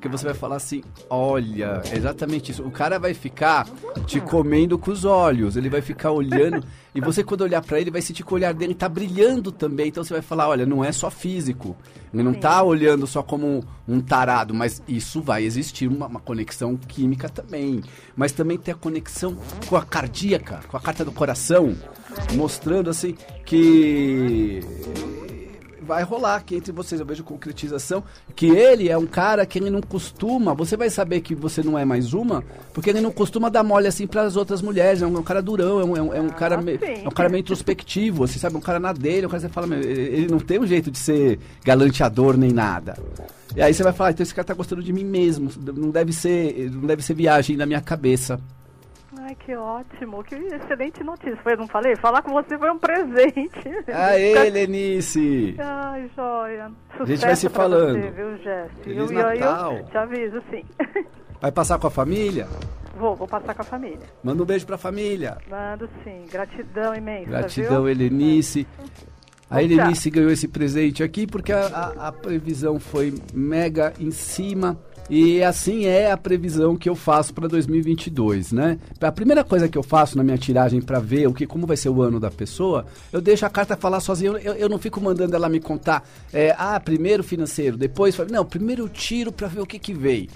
Porque 0.05 0.17
você 0.19 0.25
vai 0.25 0.35
falar 0.35 0.57
assim: 0.57 0.83
olha, 1.09 1.81
é 1.91 1.97
exatamente 1.97 2.51
isso. 2.51 2.61
O 2.61 2.69
cara 2.69 2.99
vai 2.99 3.15
ficar 3.15 3.67
te 4.05 4.21
comendo 4.21 4.77
com 4.77 4.91
os 4.91 5.03
olhos, 5.03 5.55
ele 5.55 5.67
vai 5.67 5.81
ficar 5.81 6.11
olhando. 6.11 6.63
e 6.93 7.01
você, 7.01 7.23
quando 7.23 7.41
olhar 7.41 7.59
pra 7.63 7.81
ele, 7.81 7.89
vai 7.89 8.03
sentir 8.03 8.23
que 8.23 8.31
o 8.31 8.35
olhar 8.35 8.53
dele 8.53 8.75
tá 8.75 8.87
brilhando 8.87 9.51
também. 9.51 9.87
Então 9.87 10.03
você 10.03 10.13
vai 10.13 10.21
falar: 10.21 10.47
olha, 10.47 10.63
não 10.63 10.83
é 10.83 10.91
só 10.91 11.09
físico. 11.09 11.75
Ele 12.13 12.21
não 12.21 12.35
tá 12.35 12.61
olhando 12.61 13.07
só 13.07 13.23
como 13.23 13.47
um, 13.47 13.63
um 13.87 13.99
tarado, 13.99 14.53
mas 14.53 14.79
isso 14.87 15.23
vai 15.23 15.43
existir 15.43 15.87
uma, 15.87 16.05
uma 16.05 16.19
conexão 16.19 16.77
química 16.77 17.27
também. 17.27 17.81
Mas 18.15 18.31
também 18.31 18.59
tem 18.59 18.75
a 18.75 18.77
conexão 18.77 19.35
com 19.67 19.75
a 19.75 19.83
cardíaca, 19.83 20.59
com 20.67 20.77
a 20.77 20.79
carta 20.79 21.03
do 21.03 21.11
coração, 21.11 21.75
mostrando 22.35 22.91
assim 22.91 23.15
que 23.43 24.61
vai 25.85 26.03
rolar 26.03 26.35
aqui 26.35 26.55
entre 26.55 26.71
vocês. 26.71 26.99
Eu 26.99 27.05
vejo 27.05 27.23
concretização 27.23 28.03
que 28.35 28.47
ele 28.47 28.89
é 28.89 28.97
um 28.97 29.05
cara 29.05 29.45
que 29.45 29.59
ele 29.59 29.69
não 29.69 29.81
costuma. 29.81 30.53
Você 30.53 30.75
vai 30.75 30.89
saber 30.89 31.21
que 31.21 31.33
você 31.35 31.61
não 31.63 31.77
é 31.77 31.85
mais 31.85 32.13
uma, 32.13 32.43
porque 32.73 32.89
ele 32.89 32.99
não 33.01 33.11
costuma 33.11 33.47
dar 33.49 33.63
mole 33.63 33.87
assim 33.87 34.07
para 34.07 34.23
as 34.23 34.35
outras 34.35 34.61
mulheres. 34.61 35.01
É 35.01 35.07
um, 35.07 35.15
é 35.15 35.19
um 35.19 35.23
cara 35.23 35.41
durão, 35.41 35.79
é 35.79 35.85
um, 35.85 35.95
é 35.97 36.01
um, 36.01 36.13
é 36.15 36.21
um 36.21 36.29
cara 36.29 36.61
me- 36.61 36.77
sim. 36.77 37.03
é 37.05 37.07
um 37.07 37.11
cara 37.11 37.29
meio 37.29 37.41
introspectivo. 37.41 38.27
Você 38.27 38.39
sabe, 38.39 38.55
é 38.55 38.57
um 38.57 38.61
cara 38.61 38.79
na 38.79 38.91
dele. 38.91 39.27
Um 39.27 39.29
cara 39.29 39.41
que 39.41 39.47
você 39.47 39.53
fala, 39.53 39.67
meu, 39.67 39.79
ele 39.79 40.27
não 40.27 40.39
tem 40.39 40.59
um 40.59 40.67
jeito 40.67 40.89
de 40.91 40.97
ser 40.97 41.39
galanteador 41.63 42.35
nem 42.37 42.51
nada. 42.51 42.97
E 43.55 43.61
aí 43.61 43.73
você 43.73 43.83
vai 43.83 43.93
falar, 43.93 44.11
então 44.11 44.23
esse 44.23 44.33
cara 44.35 44.45
tá 44.45 44.53
gostando 44.53 44.83
de 44.83 44.91
mim 44.91 45.05
mesmo. 45.05 45.49
Não 45.75 45.89
deve 45.89 46.11
ser, 46.11 46.69
não 46.71 46.81
deve 46.87 47.01
ser 47.03 47.13
viagem 47.13 47.55
na 47.55 47.65
minha 47.65 47.79
cabeça. 47.79 48.39
Ai, 49.19 49.35
que 49.35 49.55
ótimo. 49.55 50.23
Que 50.23 50.35
excelente 50.35 51.03
notícia. 51.03 51.37
Foi, 51.43 51.53
eu 51.53 51.57
não 51.57 51.67
falei? 51.67 51.95
Falar 51.95 52.21
com 52.21 52.31
você 52.31 52.57
foi 52.57 52.69
um 52.71 52.77
presente. 52.79 53.69
Aê, 53.93 54.49
Lenice! 54.49 55.55
Ai, 55.59 56.09
joia. 56.15 56.71
Sucesso 56.91 57.05
gente 57.07 57.21
vai 57.25 57.35
se 57.35 57.49
falando. 57.49 57.99
Você, 58.01 58.11
viu? 58.11 58.37
Feliz 58.83 59.11
eu, 59.11 59.19
eu- 59.19 59.29
eu 59.31 59.39
Natal. 59.39 59.83
te 59.83 59.97
aviso, 59.97 60.41
sim. 60.49 60.63
Vai 61.41 61.51
passar 61.51 61.77
com 61.77 61.85
a 61.87 61.91
família? 61.91 62.47
vou, 62.97 63.13
vou 63.15 63.27
passar 63.27 63.53
com 63.53 63.61
a 63.61 63.65
família. 63.65 63.99
Manda 64.23 64.41
um 64.41 64.45
beijo 64.45 64.65
pra 64.65 64.77
família. 64.77 65.37
Mando 65.49 65.87
sim. 66.03 66.25
Gratidão 66.31 66.95
imensa. 66.95 67.29
Gratidão, 67.29 67.83
viu? 67.83 67.89
Helenice. 67.89 68.65
A. 69.49 69.61
Helenice 69.61 70.09
ganhou 70.09 70.31
esse 70.31 70.47
presente 70.47 71.03
aqui 71.03 71.27
porque 71.27 71.51
a, 71.51 71.67
a- 71.67 72.07
a 72.07 72.11
previsão 72.11 72.79
foi 72.79 73.13
mega 73.33 73.93
em 73.99 74.09
cima. 74.11 74.77
E 75.07 75.43
assim 75.43 75.85
é 75.85 76.11
a 76.11 76.17
previsão 76.17 76.75
que 76.75 76.89
eu 76.89 76.95
faço 76.95 77.31
para 77.31 77.47
2022, 77.47 78.51
né? 78.51 78.79
A 78.99 79.11
primeira 79.11 79.43
coisa 79.43 79.69
que 79.69 79.77
eu 79.77 79.83
faço 79.83 80.17
na 80.17 80.23
minha 80.23 80.37
tiragem 80.37 80.81
para 80.81 80.99
ver 80.99 81.27
o 81.27 81.33
que 81.33 81.45
como 81.45 81.67
vai 81.67 81.77
ser 81.77 81.89
o 81.89 82.01
ano 82.01 82.19
da 82.19 82.31
pessoa, 82.31 82.87
eu 83.13 83.21
deixo 83.21 83.45
a 83.45 83.49
carta 83.49 83.77
falar 83.77 83.99
sozinha. 83.99 84.31
Eu, 84.31 84.53
eu 84.53 84.67
não 84.67 84.79
fico 84.79 84.99
mandando 84.99 85.35
ela 85.35 85.47
me 85.47 85.59
contar, 85.59 86.03
é, 86.33 86.55
ah, 86.57 86.79
primeiro 86.79 87.23
financeiro, 87.23 87.77
depois. 87.77 88.17
Não, 88.31 88.43
primeiro 88.43 88.83
eu 88.83 88.89
tiro 88.89 89.31
para 89.31 89.47
ver 89.47 89.61
o 89.61 89.65
que 89.65 89.77
que 89.77 89.93
veio. 89.93 90.27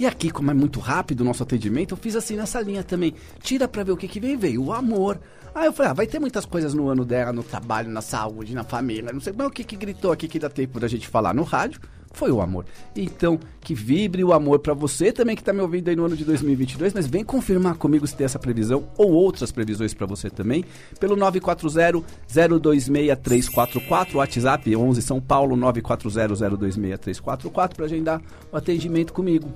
E 0.00 0.06
aqui, 0.06 0.30
como 0.30 0.50
é 0.50 0.54
muito 0.54 0.80
rápido 0.80 1.20
o 1.20 1.24
nosso 1.24 1.44
atendimento, 1.44 1.92
eu 1.92 1.96
fiz 1.96 2.16
assim 2.16 2.36
nessa 2.36 2.60
linha 2.60 2.82
também. 2.82 3.14
Tira 3.40 3.68
para 3.68 3.84
ver 3.84 3.92
o 3.92 3.96
que 3.96 4.08
que 4.08 4.18
veio. 4.18 4.38
Veio 4.38 4.64
o 4.64 4.72
amor. 4.72 5.20
Aí 5.54 5.66
eu 5.66 5.72
falei, 5.72 5.90
ah, 5.90 5.94
vai 5.94 6.06
ter 6.06 6.18
muitas 6.18 6.44
coisas 6.44 6.74
no 6.74 6.88
ano 6.88 7.04
dela, 7.04 7.32
no 7.32 7.42
trabalho, 7.42 7.88
na 7.88 8.00
saúde, 8.00 8.54
na 8.54 8.64
família, 8.64 9.12
não 9.12 9.20
sei. 9.20 9.32
Mas 9.36 9.46
o 9.46 9.50
que 9.50 9.62
que 9.62 9.76
gritou 9.76 10.10
aqui 10.10 10.26
que 10.26 10.38
dá 10.38 10.48
tempo 10.48 10.78
da 10.80 10.88
gente 10.88 11.06
falar 11.06 11.32
no 11.34 11.42
rádio? 11.42 11.80
Foi 12.18 12.32
o 12.32 12.40
amor. 12.40 12.64
Então, 12.96 13.38
que 13.60 13.74
vibre 13.74 14.24
o 14.24 14.32
amor 14.32 14.58
para 14.58 14.74
você 14.74 15.12
também 15.12 15.36
que 15.36 15.42
está 15.42 15.52
me 15.52 15.60
ouvindo 15.60 15.88
aí 15.88 15.94
no 15.94 16.04
ano 16.04 16.16
de 16.16 16.24
2022, 16.24 16.92
mas 16.92 17.06
vem 17.06 17.22
confirmar 17.22 17.76
comigo 17.76 18.04
se 18.08 18.16
tem 18.16 18.24
essa 18.24 18.40
previsão 18.40 18.88
ou 18.98 19.12
outras 19.12 19.52
previsões 19.52 19.94
para 19.94 20.04
você 20.04 20.28
também, 20.28 20.64
pelo 20.98 21.16
940-026-344, 21.16 24.16
WhatsApp 24.16 24.76
11 24.76 25.00
São 25.00 25.20
Paulo 25.20 25.56
940-026-344 25.56 27.74
para 27.74 27.84
agendar 27.84 28.20
o 28.50 28.56
atendimento 28.56 29.12
comigo. 29.12 29.48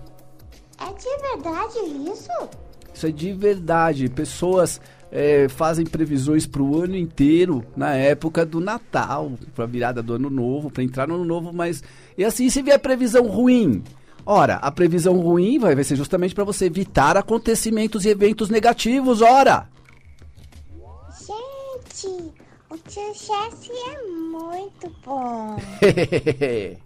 É 0.78 0.86
de 0.92 1.16
verdade 1.20 1.80
isso? 2.12 2.30
Isso 2.94 3.08
é 3.08 3.10
de 3.10 3.32
verdade. 3.32 4.08
Pessoas 4.08 4.80
é, 5.12 5.46
fazem 5.46 5.84
previsões 5.84 6.46
para 6.46 6.62
o 6.62 6.82
ano 6.82 6.96
inteiro 6.96 7.62
na 7.76 7.94
época 7.94 8.46
do 8.46 8.58
Natal, 8.60 9.32
para 9.54 9.64
a 9.64 9.66
virada 9.66 10.02
do 10.02 10.14
ano 10.14 10.30
novo, 10.30 10.70
para 10.70 10.82
entrar 10.82 11.06
no 11.06 11.16
ano 11.16 11.24
novo, 11.26 11.52
mas. 11.52 11.84
E 12.16 12.24
assim, 12.24 12.48
se 12.48 12.62
vier 12.62 12.78
previsão 12.78 13.26
ruim. 13.26 13.84
Ora, 14.24 14.54
a 14.54 14.70
previsão 14.70 15.18
ruim 15.18 15.58
vai, 15.58 15.74
vai 15.74 15.84
ser 15.84 15.96
justamente 15.96 16.34
para 16.34 16.44
você 16.44 16.64
evitar 16.64 17.16
acontecimentos 17.16 18.06
e 18.06 18.08
eventos 18.08 18.48
negativos, 18.48 19.20
ora! 19.20 19.68
Gente, 21.18 22.32
o 22.70 22.78
tio 22.88 23.12
Jesse 23.12 23.72
é 23.90 24.02
muito 24.08 24.90
bom. 25.04 25.56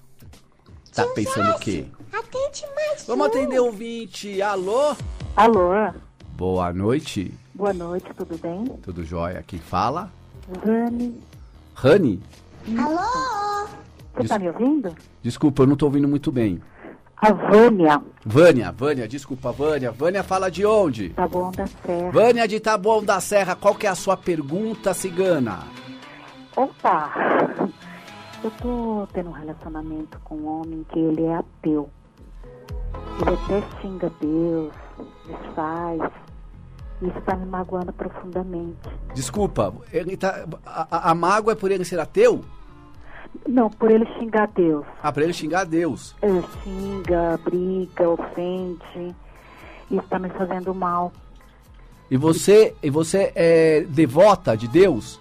tá 0.92 1.04
tio 1.04 1.14
pensando 1.14 1.50
o 1.50 1.58
quê? 1.60 1.84
Atende 2.10 2.64
mais 2.74 3.04
Vamos 3.06 3.26
um. 3.26 3.30
atender 3.30 3.60
o 3.60 3.66
ouvinte. 3.66 4.40
Alô? 4.40 4.96
Alô? 5.36 5.92
Boa 6.36 6.72
noite. 6.72 7.34
Boa 7.56 7.72
noite, 7.72 8.04
tudo 8.14 8.36
bem? 8.36 8.66
Tudo 8.82 9.02
jóia. 9.02 9.42
Quem 9.46 9.58
fala? 9.58 10.10
Rani. 10.62 11.18
Rani? 11.74 12.22
Alô? 12.78 13.66
Você 14.12 14.20
Des... 14.20 14.28
tá 14.28 14.38
me 14.38 14.48
ouvindo? 14.48 14.94
Desculpa, 15.22 15.62
eu 15.62 15.66
não 15.66 15.74
tô 15.74 15.86
ouvindo 15.86 16.06
muito 16.06 16.30
bem. 16.30 16.60
A 17.16 17.32
Vânia. 17.32 18.02
Vânia, 18.26 18.70
Vânia, 18.72 19.08
desculpa, 19.08 19.52
Vânia. 19.52 19.90
Vânia 19.90 20.22
fala 20.22 20.50
de 20.50 20.66
onde? 20.66 21.08
Taboão 21.10 21.50
da 21.50 21.66
Serra. 21.66 22.10
Vânia 22.10 22.46
de 22.46 22.60
Taboão 22.60 23.02
da 23.02 23.20
Serra, 23.20 23.56
qual 23.56 23.74
que 23.74 23.86
é 23.86 23.90
a 23.90 23.94
sua 23.94 24.18
pergunta, 24.18 24.92
cigana? 24.92 25.60
Opa! 26.54 27.10
Eu 28.44 28.50
tô 28.60 29.08
tendo 29.14 29.30
um 29.30 29.32
relacionamento 29.32 30.20
com 30.24 30.36
um 30.36 30.60
homem 30.60 30.84
que 30.92 30.98
ele 30.98 31.24
é 31.24 31.36
ateu. 31.36 31.88
Ele 33.18 33.30
até 33.30 33.80
xinga 33.80 34.12
Deus, 34.20 34.74
desfaz, 35.26 36.02
isso 37.02 37.18
está 37.18 37.36
me 37.36 37.46
magoando 37.46 37.92
profundamente. 37.92 38.88
Desculpa, 39.14 39.72
ele 39.92 40.16
tá, 40.16 40.46
a, 40.64 41.10
a, 41.10 41.14
mágoa 41.14 41.52
é 41.52 41.56
por 41.56 41.70
ele 41.70 41.84
ser 41.84 42.00
ateu? 42.00 42.44
Não, 43.46 43.68
por 43.68 43.90
ele 43.90 44.06
xingar 44.18 44.48
Deus. 44.48 44.86
Ah, 45.02 45.12
por 45.12 45.22
ele 45.22 45.32
xingar 45.32 45.64
Deus. 45.64 46.14
É, 46.22 46.28
xinga, 46.62 47.38
briga, 47.44 48.08
ofende. 48.08 49.14
Isso 49.90 50.00
está 50.00 50.18
me 50.18 50.30
fazendo 50.30 50.74
mal. 50.74 51.12
E 52.10 52.16
você, 52.16 52.74
e 52.82 52.88
você 52.88 53.32
é 53.34 53.80
devota 53.88 54.56
de 54.56 54.66
Deus? 54.66 55.20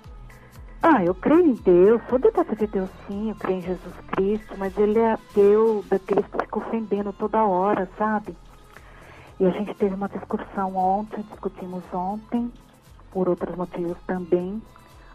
Ah, 0.82 1.04
eu 1.04 1.16
creio 1.16 1.48
em 1.48 1.54
Deus, 1.54 2.00
sou 2.08 2.20
devota 2.20 2.56
de 2.56 2.68
Deus 2.68 2.88
sim, 3.08 3.30
eu 3.30 3.36
creio 3.36 3.58
em 3.58 3.62
Jesus 3.64 3.96
Cristo, 4.12 4.54
mas 4.56 4.78
ele 4.78 5.00
é 5.00 5.14
ateu 5.14 5.84
daqueles 5.90 6.26
que 6.28 6.38
ficam 6.38 6.62
ofendendo 6.62 7.12
toda 7.12 7.44
hora, 7.44 7.90
sabe? 7.98 8.36
E 9.38 9.46
a 9.46 9.50
gente 9.50 9.74
teve 9.76 9.94
uma 9.94 10.08
discussão 10.08 10.76
ontem, 10.78 11.22
discutimos 11.30 11.84
ontem, 11.94 12.52
por 13.12 13.28
outros 13.28 13.56
motivos 13.56 13.98
também. 14.08 14.62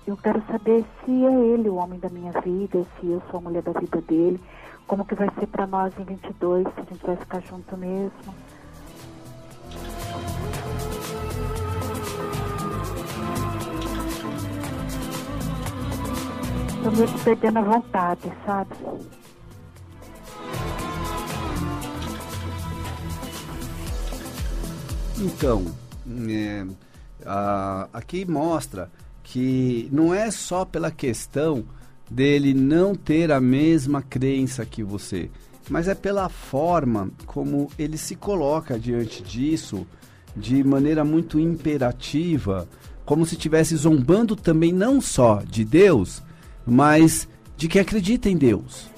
Eu 0.07 0.17
quero 0.17 0.43
saber 0.47 0.85
se 1.05 1.25
é 1.25 1.33
ele 1.33 1.69
o 1.71 1.77
homem 1.77 1.99
da 1.99 2.09
minha 2.11 2.33
vida, 2.41 2.85
se 2.99 3.07
eu 3.07 3.23
sou 3.31 3.39
a 3.39 3.43
mulher 3.43 3.63
da 3.63 3.73
vida 3.73 4.01
dele, 4.03 4.39
como 4.87 5.07
que 5.07 5.15
vai 5.15 5.29
ser 5.39 5.47
para 5.47 5.67
nós 5.67 5.93
em 5.99 6.05
22, 6.05 6.65
se 6.65 6.81
a 6.81 6.83
gente 6.83 7.07
vai 7.07 7.17
ficar 7.17 7.41
junto 7.41 7.77
mesmo. 7.77 8.35
Estou 16.77 16.93
meio 16.93 17.19
perdendo 17.25 17.59
a 17.59 17.63
vontade, 17.63 18.33
sabe? 18.45 18.75
Então, 25.21 25.67
é, 26.29 26.67
a, 27.27 27.89
aqui 27.93 28.25
mostra 28.25 28.91
que 29.23 29.87
não 29.93 30.15
é 30.15 30.31
só 30.31 30.65
pela 30.65 30.91
questão 30.91 31.65
dele 32.11 32.55
não 32.55 32.95
ter 32.95 33.31
a 33.31 33.41
mesma 33.41 34.01
crença 34.01 34.65
que 34.65 34.83
você, 34.83 35.31
mas 35.69 35.89
é 35.89 35.95
pela 35.95 36.29
forma 36.29 37.11
como 37.27 37.71
ele 37.79 37.99
se 37.99 38.17
coloca 38.17 38.79
diante 38.79 39.23
disso 39.23 39.87
de 40.35 40.65
maneira 40.65 41.05
muito 41.05 41.39
imperativa, 41.39 42.67
como 43.05 43.27
se 43.27 43.35
estivesse 43.35 43.77
zombando 43.77 44.35
também 44.35 44.73
não 44.73 45.01
só 45.01 45.43
de 45.43 45.65
Deus, 45.65 46.23
mas 46.67 47.29
de 47.57 47.69
quem 47.69 47.83
acredita 47.83 48.31
em 48.31 48.37
Deus. 48.37 48.89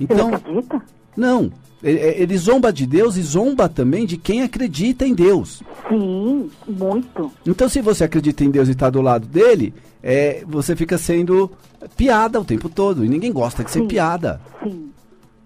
Então, 0.00 0.28
ele 0.28 0.36
acredita? 0.36 0.82
Não, 1.16 1.52
ele 1.90 2.36
zomba 2.38 2.72
de 2.72 2.86
Deus 2.86 3.16
e 3.16 3.22
zomba 3.22 3.68
também 3.68 4.06
de 4.06 4.16
quem 4.16 4.42
acredita 4.42 5.06
em 5.06 5.14
Deus. 5.14 5.62
Sim, 5.88 6.50
muito. 6.66 7.30
Então, 7.46 7.68
se 7.68 7.82
você 7.82 8.04
acredita 8.04 8.42
em 8.42 8.50
Deus 8.50 8.68
e 8.68 8.72
está 8.72 8.88
do 8.88 9.02
lado 9.02 9.26
dele, 9.26 9.74
é, 10.02 10.42
você 10.46 10.74
fica 10.74 10.96
sendo 10.96 11.52
piada 11.96 12.40
o 12.40 12.44
tempo 12.44 12.68
todo. 12.68 13.04
E 13.04 13.08
ninguém 13.08 13.30
gosta 13.30 13.62
de 13.62 13.70
ser 13.70 13.80
sim, 13.80 13.86
piada. 13.86 14.40
Sim, 14.62 14.90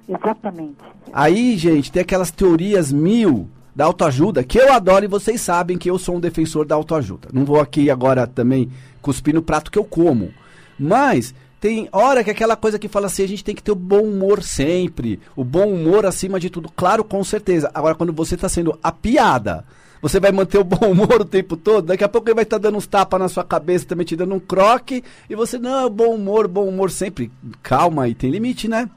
exatamente. 0.09 0.77
Aí, 1.13 1.57
gente, 1.57 1.91
tem 1.91 2.03
aquelas 2.03 2.31
teorias 2.31 2.93
mil 2.93 3.49
da 3.75 3.85
autoajuda 3.85 4.45
que 4.45 4.59
eu 4.59 4.73
adoro 4.73 5.05
e 5.05 5.09
vocês 5.09 5.41
sabem 5.41 5.77
que 5.77 5.91
eu 5.91 5.99
sou 5.99 6.17
um 6.17 6.21
defensor 6.21 6.67
da 6.67 6.75
autoajuda. 6.75 7.29
Não 7.33 7.45
vou 7.45 7.61
aqui 7.61 7.91
agora 7.91 8.27
também 8.27 8.71
cuspir 9.03 9.35
no 9.35 9.43
prato 9.43 9.71
que 9.71 9.79
eu 9.79 9.85
como. 9.85 10.31
Mas 10.79 11.35
tem 11.61 11.89
hora 11.91 12.23
que 12.23 12.31
é 12.31 12.33
aquela 12.33 12.57
coisa 12.57 12.79
que 12.79 12.89
fala 12.89 13.07
assim, 13.07 13.25
a 13.25 13.29
gente 13.29 13.43
tem 13.43 13.55
que 13.55 13.63
ter 13.63 13.73
o 13.73 13.77
bom 13.77 14.03
humor 14.03 14.43
sempre, 14.43 15.21
o 15.35 15.43
bom 15.43 15.73
humor 15.73 16.07
acima 16.07 16.39
de 16.39 16.49
tudo. 16.49 16.71
Claro, 16.75 17.03
com 17.03 17.23
certeza. 17.25 17.71
Agora, 17.75 17.95
quando 17.95 18.13
você 18.13 18.37
está 18.37 18.49
sendo 18.49 18.79
a 18.81 18.93
piada, 18.93 19.65
você 20.01 20.21
vai 20.21 20.31
manter 20.31 20.59
o 20.59 20.65
bom 20.65 20.93
humor 20.93 21.21
o 21.23 21.25
tempo 21.25 21.57
todo, 21.57 21.87
daqui 21.87 22.05
a 22.05 22.09
pouco 22.09 22.29
ele 22.29 22.37
vai 22.37 22.45
estar 22.45 22.59
tá 22.59 22.63
dando 22.63 22.79
uns 22.79 22.87
tapas 22.87 23.19
na 23.21 23.29
sua 23.29 23.43
cabeça, 23.43 23.87
também 23.87 24.07
te 24.07 24.15
dando 24.15 24.35
um 24.35 24.41
croque, 24.41 25.03
e 25.29 25.35
você, 25.35 25.59
não, 25.59 25.91
bom 25.91 26.15
humor, 26.15 26.47
bom 26.47 26.69
humor 26.69 26.91
sempre. 26.91 27.31
Calma 27.63 28.05
aí, 28.05 28.15
tem 28.15 28.31
limite, 28.31 28.69
né? 28.69 28.89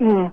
É. 0.00 0.30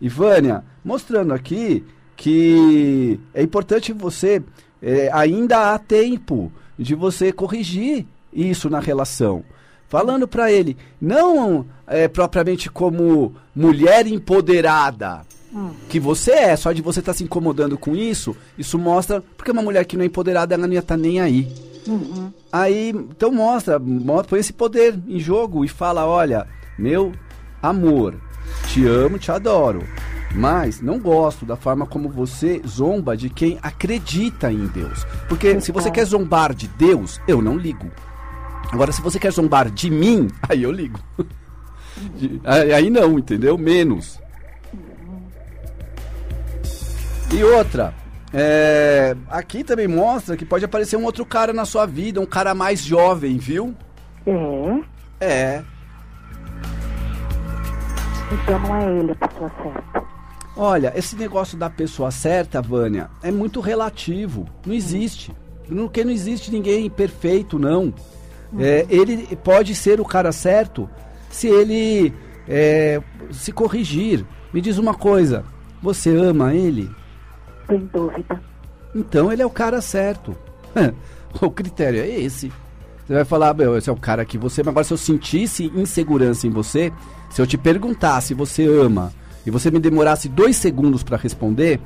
Ivânia, 0.00 0.64
mostrando 0.84 1.34
aqui 1.34 1.84
que 2.16 3.18
é 3.34 3.42
importante 3.42 3.92
você, 3.92 4.40
é, 4.80 5.10
ainda 5.12 5.74
há 5.74 5.78
tempo 5.78 6.52
de 6.78 6.94
você 6.94 7.32
corrigir 7.32 8.06
isso 8.32 8.70
na 8.70 8.78
relação 8.78 9.44
falando 9.92 10.26
para 10.26 10.50
ele, 10.50 10.74
não 10.98 11.66
é, 11.86 12.08
propriamente 12.08 12.70
como 12.70 13.34
mulher 13.54 14.06
empoderada, 14.06 15.20
hum. 15.54 15.72
que 15.86 16.00
você 16.00 16.30
é, 16.30 16.56
só 16.56 16.72
de 16.72 16.80
você 16.80 17.00
estar 17.00 17.12
tá 17.12 17.18
se 17.18 17.22
incomodando 17.22 17.76
com 17.76 17.94
isso, 17.94 18.34
isso 18.56 18.78
mostra, 18.78 19.22
porque 19.36 19.50
uma 19.50 19.60
mulher 19.60 19.84
que 19.84 19.94
não 19.94 20.02
é 20.02 20.06
empoderada, 20.06 20.54
ela 20.54 20.66
não 20.66 20.72
ia 20.72 20.78
estar 20.78 20.96
tá 20.96 21.00
nem 21.00 21.20
aí. 21.20 21.46
Uhum. 21.86 22.32
Aí, 22.50 22.88
então 22.88 23.30
mostra, 23.30 23.78
mostra, 23.78 24.30
põe 24.30 24.40
esse 24.40 24.54
poder 24.54 24.98
em 25.06 25.18
jogo 25.18 25.62
e 25.62 25.68
fala, 25.68 26.06
olha, 26.06 26.46
meu 26.78 27.12
amor, 27.62 28.14
te 28.68 28.86
amo, 28.86 29.18
te 29.18 29.30
adoro, 29.30 29.86
mas 30.34 30.80
não 30.80 30.98
gosto 30.98 31.44
da 31.44 31.54
forma 31.54 31.84
como 31.84 32.08
você 32.08 32.62
zomba 32.66 33.14
de 33.14 33.28
quem 33.28 33.58
acredita 33.62 34.50
em 34.50 34.66
Deus. 34.68 35.04
Porque 35.28 35.60
se 35.60 35.70
você 35.70 35.90
quer 35.90 36.06
zombar 36.06 36.54
de 36.54 36.66
Deus, 36.66 37.20
eu 37.28 37.42
não 37.42 37.58
ligo. 37.58 37.90
Agora, 38.72 38.90
se 38.90 39.02
você 39.02 39.18
quer 39.18 39.30
zombar 39.30 39.70
de 39.70 39.90
mim, 39.90 40.28
aí 40.48 40.62
eu 40.62 40.72
ligo. 40.72 40.98
aí 42.74 42.88
não, 42.88 43.18
entendeu? 43.18 43.58
Menos. 43.58 44.18
E 47.30 47.44
outra, 47.44 47.94
é, 48.32 49.14
aqui 49.28 49.62
também 49.62 49.86
mostra 49.86 50.36
que 50.36 50.44
pode 50.44 50.64
aparecer 50.64 50.96
um 50.96 51.04
outro 51.04 51.24
cara 51.24 51.52
na 51.52 51.66
sua 51.66 51.84
vida, 51.84 52.20
um 52.20 52.26
cara 52.26 52.54
mais 52.54 52.82
jovem, 52.82 53.36
viu? 53.36 53.74
É? 54.26 54.84
É. 55.20 55.64
Então 58.32 58.58
não 58.58 58.76
é 58.76 58.98
ele 58.98 59.12
a 59.12 59.28
pessoa 59.28 59.52
certa. 59.62 60.04
Olha, 60.56 60.92
esse 60.96 61.16
negócio 61.16 61.56
da 61.56 61.68
pessoa 61.68 62.10
certa, 62.10 62.60
Vânia, 62.60 63.10
é 63.22 63.30
muito 63.30 63.60
relativo. 63.60 64.46
Não 64.66 64.74
existe. 64.74 65.34
Porque 65.66 66.04
não 66.04 66.10
existe 66.10 66.50
ninguém 66.50 66.88
perfeito, 66.90 67.58
não. 67.58 67.92
É, 68.58 68.86
ele 68.90 69.36
pode 69.36 69.74
ser 69.74 70.00
o 70.00 70.04
cara 70.04 70.30
certo 70.32 70.88
se 71.30 71.48
ele 71.48 72.12
é, 72.46 73.00
se 73.30 73.52
corrigir. 73.52 74.24
Me 74.52 74.60
diz 74.60 74.78
uma 74.78 74.94
coisa: 74.94 75.44
você 75.82 76.14
ama 76.14 76.54
ele? 76.54 76.90
Sem 77.66 77.78
dúvida. 77.86 78.40
Então 78.94 79.32
ele 79.32 79.42
é 79.42 79.46
o 79.46 79.50
cara 79.50 79.80
certo. 79.80 80.36
o 81.40 81.50
critério 81.50 82.00
é 82.00 82.08
esse. 82.08 82.52
Você 83.06 83.14
vai 83.14 83.24
falar, 83.24 83.54
meu, 83.54 83.76
esse 83.76 83.90
é 83.90 83.92
o 83.92 83.96
cara 83.96 84.24
que 84.24 84.38
você. 84.38 84.62
Mas 84.62 84.68
agora, 84.68 84.84
se 84.84 84.92
eu 84.92 84.98
sentisse 84.98 85.72
insegurança 85.74 86.46
em 86.46 86.50
você, 86.50 86.92
se 87.30 87.40
eu 87.40 87.46
te 87.46 87.56
perguntasse 87.58 88.28
se 88.28 88.34
você 88.34 88.66
ama 88.66 89.12
e 89.44 89.50
você 89.50 89.70
me 89.70 89.80
demorasse 89.80 90.28
dois 90.28 90.56
segundos 90.56 91.02
para 91.02 91.16
responder, 91.16 91.80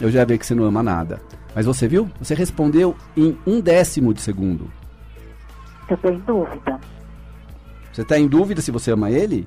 eu 0.00 0.10
já 0.10 0.20
ia 0.20 0.26
ver 0.26 0.38
que 0.38 0.46
você 0.46 0.54
não 0.54 0.64
ama 0.64 0.82
nada. 0.82 1.20
Mas 1.54 1.66
você 1.66 1.88
viu? 1.88 2.10
Você 2.20 2.34
respondeu 2.34 2.94
em 3.16 3.36
um 3.46 3.60
décimo 3.60 4.12
de 4.12 4.20
segundo. 4.20 4.70
Eu 5.88 5.96
tô 5.96 6.08
em 6.08 6.18
dúvida. 6.20 6.80
Você 7.92 8.02
está 8.02 8.18
em 8.18 8.26
dúvida 8.26 8.60
se 8.60 8.70
você 8.70 8.90
ama 8.90 9.10
ele? 9.10 9.46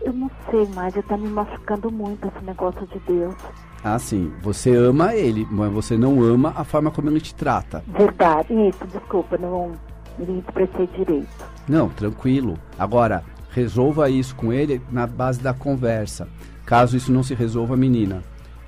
Eu 0.00 0.12
não 0.12 0.30
sei 0.50 0.66
mais, 0.74 0.94
está 0.96 1.16
me 1.16 1.28
machucando 1.28 1.90
muito 1.90 2.28
esse 2.28 2.44
negócio 2.44 2.86
de 2.86 2.98
Deus. 3.00 3.34
Ah, 3.82 3.98
sim. 3.98 4.32
Você 4.42 4.74
ama 4.74 5.14
ele, 5.14 5.46
mas 5.50 5.72
você 5.72 5.96
não 5.96 6.22
ama 6.22 6.52
a 6.56 6.64
forma 6.64 6.90
como 6.90 7.10
ele 7.10 7.20
te 7.20 7.34
trata. 7.34 7.82
Verdade. 7.86 8.52
Isso, 8.68 8.86
desculpa, 8.86 9.36
não 9.36 9.72
me 10.18 10.38
expressei 10.38 10.86
direito. 10.88 11.44
Não, 11.68 11.88
tranquilo. 11.88 12.58
Agora, 12.78 13.24
resolva 13.50 14.08
isso 14.08 14.34
com 14.34 14.52
ele 14.52 14.80
na 14.90 15.06
base 15.06 15.40
da 15.40 15.52
conversa. 15.52 16.28
Caso 16.64 16.96
isso 16.96 17.12
não 17.12 17.22
se 17.22 17.34
resolva, 17.34 17.76
menina, 17.76 18.22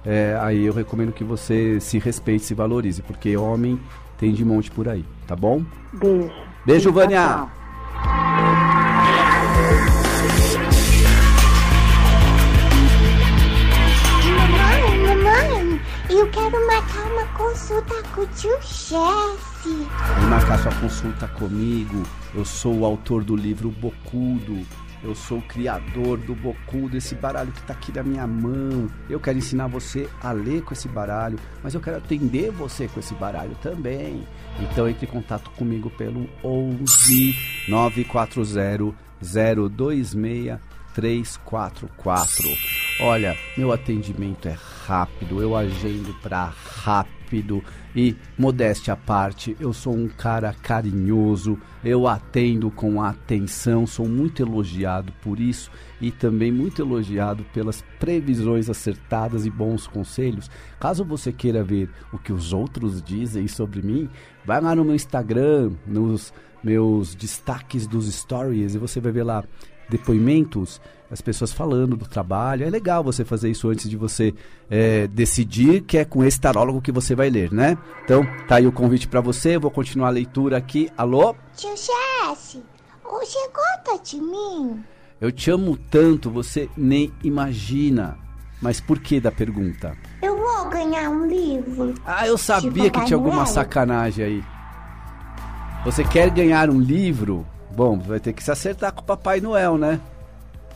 é, 0.07 0.39
aí 0.41 0.65
eu 0.65 0.73
recomendo 0.73 1.13
que 1.13 1.25
você 1.25 1.81
se 1.81 1.99
respeite, 1.99 2.45
se 2.45 2.55
valorize, 2.55 3.03
porque 3.03 3.37
homem 3.37 3.81
tem 4.17 4.33
de 4.33 4.45
monte 4.45 4.71
por 4.71 4.89
aí, 4.89 5.05
tá 5.27 5.35
bom? 5.35 5.65
Beijo. 5.95 6.46
Beijo, 6.67 6.91
Vânia. 6.91 7.47
Eu 16.11 16.29
quero 16.31 16.67
marcar 16.67 17.13
uma 17.13 17.25
consulta 17.37 17.95
com 18.13 18.23
o 18.23 18.27
tio 18.27 18.51
Jesse. 18.63 19.87
Vem 20.19 20.29
marcar 20.29 20.59
sua 20.59 20.73
consulta 20.81 21.29
comigo. 21.29 22.03
Eu 22.35 22.45
sou 22.45 22.81
o 22.81 22.85
autor 22.85 23.23
do 23.23 23.37
livro 23.37 23.71
Bocudo. 23.71 24.67
Eu 25.03 25.15
sou 25.15 25.39
o 25.39 25.43
criador 25.43 26.19
do 26.19 26.35
Bocudo, 26.35 26.91
desse 26.91 27.15
baralho 27.15 27.53
que 27.53 27.61
está 27.61 27.75
aqui 27.75 27.93
na 27.93 28.03
minha 28.03 28.27
mão. 28.27 28.89
Eu 29.09 29.21
quero 29.21 29.39
ensinar 29.39 29.67
você 29.67 30.09
a 30.23 30.33
ler 30.33 30.63
com 30.63 30.73
esse 30.73 30.89
baralho, 30.89 31.39
mas 31.63 31.75
eu 31.75 31.81
quero 31.81 31.99
atender 31.99 32.51
você 32.51 32.89
com 32.89 33.01
esse 33.01 33.15
baralho 33.15 33.55
também. 33.63 34.27
Então 34.61 34.89
entre 34.89 35.07
em 35.07 35.11
contato 35.11 35.51
comigo 35.51 35.91
pelo 35.91 36.29
11 36.43 37.37
940 37.69 38.95
026 39.21 40.59
344. 40.95 42.49
Olha, 43.01 43.37
meu 43.57 43.71
atendimento 43.71 44.49
é 44.49 44.57
rápido, 44.87 45.43
eu 45.43 45.55
agendo 45.55 46.15
para 46.23 46.51
rápido 46.83 47.63
e 47.97 48.15
modéstia 48.37 48.93
à 48.93 48.97
parte, 48.97 49.57
eu 49.59 49.73
sou 49.73 49.95
um 49.95 50.07
cara 50.07 50.55
carinhoso, 50.63 51.59
eu 51.83 52.07
atendo 52.07 52.71
com 52.71 53.03
atenção, 53.03 53.87
sou 53.87 54.07
muito 54.07 54.43
elogiado 54.43 55.15
por 55.23 55.41
isso 55.41 55.71
e 55.99 56.13
também 56.13 56.53
muito 56.53 56.83
elogiado 56.83 57.43
pelas 57.55 57.83
previsões 57.99 58.69
acertadas 58.69 59.47
e 59.47 59.51
bons 59.51 59.87
conselhos. 59.87 60.51
Caso 60.79 61.07
você 61.07 61.33
queira 61.33 61.65
ver 61.65 61.89
o 62.13 62.19
que 62.19 62.35
os 62.35 62.53
outros 62.53 63.01
dizem 63.01 63.49
sobre 63.49 63.81
mim, 63.81 64.11
vai 64.45 64.61
lá 64.61 64.75
no 64.75 64.85
meu 64.85 64.95
Instagram, 64.95 65.73
nos 65.87 66.35
meus 66.63 67.15
destaques 67.15 67.87
dos 67.87 68.13
stories 68.13 68.75
e 68.75 68.79
você 68.79 69.01
vai 69.01 69.13
ver 69.13 69.23
lá 69.23 69.43
depoimentos, 69.89 70.81
as 71.11 71.21
pessoas 71.21 71.53
falando 71.53 71.97
do 71.97 72.07
trabalho. 72.07 72.65
É 72.67 72.71
legal 72.71 73.03
você 73.03 73.25
fazer 73.25 73.51
isso 73.51 73.69
antes 73.69 73.89
de 73.89 73.97
você 73.97 74.35
é, 74.71 75.07
decidir 75.07 75.83
que 75.83 75.99
é 75.99 76.05
com 76.05 76.25
esse 76.25 76.41
tarólogo 76.41 76.81
que 76.81 76.93
você 76.93 77.15
vai 77.15 77.31
ler, 77.31 77.53
né? 77.53 77.79
Então, 78.05 78.27
tá 78.47 78.57
aí 78.57 78.67
o 78.67 78.73
convite 78.73 79.09
para 79.09 79.21
você. 79.21 79.57
Eu 79.57 79.61
vou 79.61 79.71
continuar 79.71 80.09
a 80.09 80.13
leitura 80.13 80.57
aqui. 80.57 80.91
Alô? 80.97 81.35
Tio 81.57 81.71
Jesse, 81.71 82.63
você 83.05 83.39
gosta 83.53 84.03
de 84.03 84.21
mim? 84.21 84.85
Eu 85.21 85.33
te 85.33 85.51
amo 85.51 85.77
tanto, 85.91 86.31
você 86.31 86.69
nem 86.77 87.13
imagina. 87.23 88.19
Mas 88.61 88.81
por 88.81 88.99
que 88.99 89.21
da 89.21 89.31
pergunta? 89.31 89.97
Eu 90.23 90.37
vou 90.37 90.69
ganhar 90.69 91.11
um 91.11 91.27
livro. 91.27 91.95
Ah, 92.05 92.27
eu 92.27 92.37
sabia 92.37 92.85
De 92.85 92.91
que 92.91 93.05
tinha 93.05 93.17
alguma 93.17 93.47
sacanagem 93.47 94.25
aí. 94.25 94.45
Você 95.85 96.03
quer 96.05 96.31
ganhar 96.31 96.69
um 96.69 96.81
livro? 96.81 97.47
Bom, 97.77 97.99
vai 97.99 98.19
ter 98.19 98.33
que 98.33 98.43
se 98.43 98.51
acertar 98.51 98.93
com 98.93 99.03
o 99.03 99.05
Papai 99.05 99.41
Noel, 99.41 99.77
né? 99.77 100.01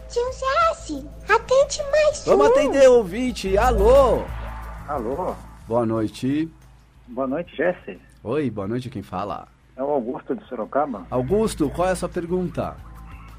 Tio 0.08 0.22
Jesse, 0.32 1.06
atende 1.24 1.80
mais 1.90 2.24
Vamos 2.26 2.46
um. 2.46 2.50
atender 2.50 2.88
o 2.90 2.94
ouvinte. 2.98 3.56
Alô? 3.56 4.22
Alô, 4.88 5.34
Boa 5.66 5.86
noite. 5.86 6.48
boa 7.08 7.26
noite, 7.26 7.56
Jesse. 7.56 7.98
Oi, 8.22 8.50
boa 8.50 8.66
noite, 8.68 8.90
quem 8.90 9.02
fala? 9.02 9.48
É 9.76 9.82
o 9.82 9.90
Augusto 9.90 10.34
de 10.34 10.44
Sorocaba. 10.46 11.06
Augusto, 11.10 11.70
qual 11.70 11.88
é 11.88 11.92
a 11.92 11.96
sua 11.96 12.08
pergunta? 12.08 12.76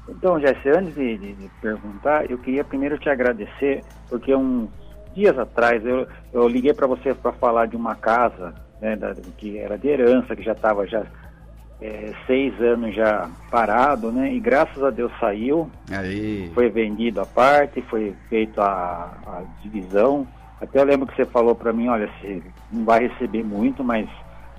Então, 0.08 0.40
Jesse, 0.40 0.68
antes 0.70 0.94
de, 0.94 1.16
de- 1.18 1.34
de 1.34 1.48
perguntar, 1.60 2.28
eu 2.28 2.38
queria 2.38 2.64
primeiro 2.64 2.98
te 2.98 3.08
agradecer, 3.08 3.84
porque 4.08 4.34
uns 4.34 4.68
dias 5.14 5.38
atrás 5.38 5.84
eu, 5.86 6.08
eu 6.32 6.48
liguei 6.48 6.72
para 6.74 6.86
você 6.88 7.14
para 7.14 7.32
falar 7.34 7.66
de 7.66 7.76
uma 7.76 7.94
casa, 7.94 8.54
né, 8.80 8.96
da- 8.96 9.14
que 9.38 9.58
era 9.58 9.78
de 9.78 9.86
herança, 9.88 10.34
que 10.34 10.42
já 10.42 10.52
estava 10.52 10.84
já 10.86 11.04
é, 11.82 12.12
seis 12.28 12.58
anos 12.60 12.94
já 12.94 13.28
parado, 13.50 14.12
né, 14.12 14.32
e 14.32 14.38
graças 14.38 14.82
a 14.82 14.90
Deus 14.90 15.10
saiu, 15.18 15.68
Aí. 15.90 16.48
foi 16.54 16.70
vendido 16.70 17.20
a 17.20 17.26
parte, 17.26 17.82
foi 17.82 18.14
feita 18.28 18.62
a, 18.62 19.42
divisão. 19.60 20.26
Até 20.60 20.78
eu 20.78 20.84
lembro 20.84 21.08
que 21.08 21.16
você 21.16 21.26
falou 21.26 21.56
para 21.56 21.72
mim, 21.72 21.88
olha, 21.88 22.08
você 22.20 22.40
não 22.70 22.84
vai 22.84 23.08
receber 23.08 23.42
muito, 23.42 23.82
mas 23.82 24.08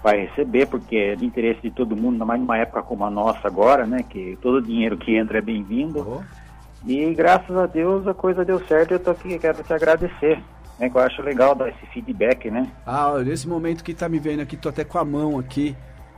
vai 0.04 0.26
receber, 0.26 0.68
porque 0.68 0.98
é 0.98 1.16
de 1.16 1.26
interesse 1.26 1.62
de 1.62 1.72
todo 1.72 1.96
mundo, 1.96 2.14
ainda 2.14 2.26
mais 2.26 2.42
numa 2.42 2.58
época 2.58 2.84
como 2.84 3.06
a 3.06 3.10
nossa 3.10 3.48
agora, 3.48 3.86
né? 3.86 4.00
Que 4.10 4.38
todo 4.42 4.62
dinheiro 4.62 4.98
que 4.98 5.16
entra 5.16 5.38
é 5.38 5.42
bem-vindo. 5.42 6.22
E 6.86 7.14
graças 7.14 7.56
a 7.56 7.66
Deus 7.66 8.06
a 8.06 8.14
coisa 8.14 8.44
deu 8.44 8.60
certo 8.68 8.92
eu 8.92 9.00
tô 9.00 9.12
aqui, 9.12 9.40
quero 9.40 9.64
te 9.64 9.74
agradecer. 9.74 10.44
Né, 10.78 10.90
que 10.90 10.98
eu 10.98 11.02
acho 11.02 11.22
legal 11.22 11.54
dar 11.54 11.70
esse 11.70 11.86
feedback, 11.94 12.50
né? 12.50 12.68
Ah, 12.86 13.14
nesse 13.24 13.48
momento 13.48 13.84
que 13.84 13.94
tá 13.94 14.10
me 14.10 14.18
vendo 14.18 14.42
aqui, 14.42 14.58
tô 14.58 14.70
até 14.70 14.84
com 14.84 14.98
a 14.98 15.06
mão 15.06 15.38
aqui, 15.40 15.76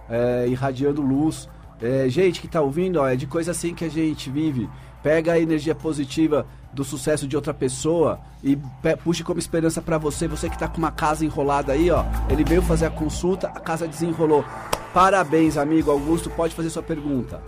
é, 0.09 0.45
irradiando 0.47 1.01
luz. 1.01 1.49
É, 1.81 2.07
gente 2.07 2.41
que 2.41 2.47
tá 2.47 2.61
ouvindo, 2.61 2.99
ó, 2.99 3.07
é 3.07 3.15
de 3.15 3.27
coisa 3.27 3.51
assim 3.51 3.73
que 3.73 3.85
a 3.85 3.89
gente 3.89 4.29
vive. 4.29 4.69
Pega 5.03 5.33
a 5.33 5.39
energia 5.39 5.75
positiva 5.75 6.45
do 6.73 6.83
sucesso 6.83 7.27
de 7.27 7.35
outra 7.35 7.53
pessoa 7.53 8.19
e 8.43 8.57
puxe 9.03 9.23
como 9.23 9.39
esperança 9.39 9.81
pra 9.81 9.97
você. 9.97 10.27
Você 10.27 10.49
que 10.49 10.57
tá 10.57 10.67
com 10.67 10.77
uma 10.77 10.91
casa 10.91 11.23
enrolada 11.23 11.73
aí, 11.73 11.91
ó. 11.91 12.03
Ele 12.29 12.43
veio 12.43 12.61
fazer 12.61 12.87
a 12.87 12.89
consulta, 12.89 13.47
a 13.47 13.59
casa 13.59 13.87
desenrolou. 13.87 14.43
Parabéns, 14.93 15.57
amigo 15.57 15.91
Augusto. 15.91 16.29
Pode 16.29 16.55
fazer 16.55 16.69
sua 16.69 16.83
pergunta. 16.83 17.41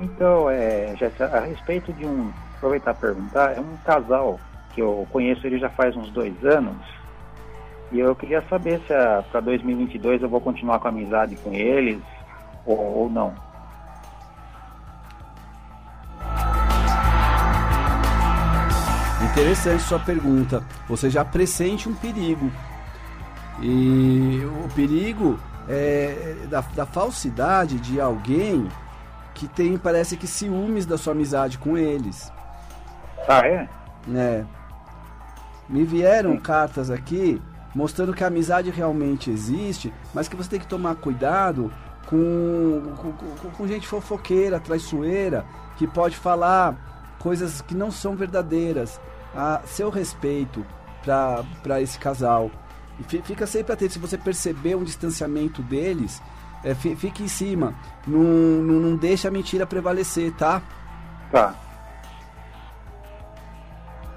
Então, 0.00 0.48
é, 0.50 0.94
Jéssica, 0.96 1.26
a 1.26 1.40
respeito 1.40 1.92
de 1.92 2.04
um, 2.06 2.30
aproveitar 2.56 2.92
e 2.92 3.00
perguntar, 3.00 3.56
é 3.56 3.60
um 3.60 3.76
casal 3.84 4.38
que 4.74 4.80
eu 4.80 5.06
conheço 5.10 5.46
ele 5.46 5.58
já 5.58 5.68
faz 5.70 5.96
uns 5.96 6.10
dois 6.10 6.32
anos 6.44 6.76
e 7.92 8.00
eu 8.00 8.16
queria 8.16 8.42
saber 8.48 8.80
se 8.80 8.94
para 9.30 9.40
2022 9.40 10.22
eu 10.22 10.28
vou 10.28 10.40
continuar 10.40 10.78
com 10.78 10.88
a 10.88 10.90
amizade 10.90 11.36
com 11.36 11.52
eles 11.52 12.00
ou, 12.64 12.78
ou 12.78 13.10
não. 13.10 13.34
Interessante 19.30 19.82
sua 19.82 19.98
pergunta. 19.98 20.62
Você 20.88 21.10
já 21.10 21.24
pressente 21.24 21.88
um 21.88 21.94
perigo. 21.94 22.50
E 23.60 24.42
o 24.64 24.68
perigo 24.74 25.38
é 25.68 26.36
da, 26.48 26.60
da 26.74 26.86
falsidade 26.86 27.78
de 27.78 28.00
alguém 28.00 28.68
que 29.34 29.46
tem, 29.46 29.76
parece 29.78 30.16
que, 30.16 30.26
ciúmes 30.26 30.86
da 30.86 30.96
sua 30.98 31.12
amizade 31.12 31.58
com 31.58 31.76
eles. 31.76 32.32
Ah, 33.28 33.46
é? 33.46 33.68
né? 34.06 34.46
Me 35.68 35.84
vieram 35.84 36.36
cartas 36.36 36.90
aqui 36.90 37.40
mostrando 37.74 38.12
que 38.14 38.22
a 38.22 38.26
amizade 38.26 38.70
realmente 38.70 39.30
existe, 39.30 39.92
mas 40.14 40.28
que 40.28 40.36
você 40.36 40.50
tem 40.50 40.60
que 40.60 40.66
tomar 40.66 40.94
cuidado 40.96 41.72
com, 42.06 42.94
com, 42.96 43.12
com- 43.12 43.50
com 43.50 43.66
gente 43.66 43.86
fofoqueira, 43.88 44.60
traiçoeira, 44.60 45.44
que 45.76 45.86
pode 45.86 46.16
falar 46.16 47.14
coisas 47.18 47.60
que 47.62 47.74
não 47.74 47.90
são 47.90 48.14
verdadeiras 48.16 49.00
a 49.34 49.60
seu 49.64 49.88
respeito 49.90 50.64
para 51.02 51.80
esse 51.80 51.98
casal. 51.98 52.50
E 53.00 53.02
fi- 53.04 53.22
fica 53.22 53.46
sempre 53.46 53.72
atento, 53.72 53.94
se 53.94 53.98
você 53.98 54.18
perceber 54.18 54.74
um 54.74 54.84
distanciamento 54.84 55.62
deles, 55.62 56.20
é, 56.62 56.74
fi- 56.74 56.94
fique 56.94 57.22
em 57.22 57.28
cima. 57.28 57.74
Não, 58.06 58.20
não, 58.20 58.74
não 58.90 58.96
deixa 58.96 59.28
a 59.28 59.30
mentira 59.30 59.66
prevalecer, 59.66 60.32
tá? 60.34 60.60
Tá. 61.30 61.54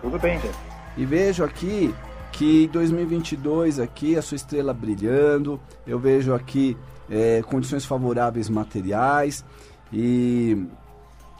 Tudo 0.01 0.19
bem, 0.19 0.39
Jéssica. 0.39 0.59
e 0.97 1.05
vejo 1.05 1.43
aqui 1.43 1.93
que 2.35 2.67
2022 2.67 3.79
aqui 3.79 4.17
a 4.17 4.21
sua 4.21 4.35
estrela 4.35 4.73
brilhando, 4.73 5.57
eu 5.87 5.97
vejo 5.97 6.33
aqui 6.33 6.77
é, 7.09 7.41
condições 7.43 7.85
favoráveis 7.85 8.49
materiais 8.49 9.45
e 9.91 10.67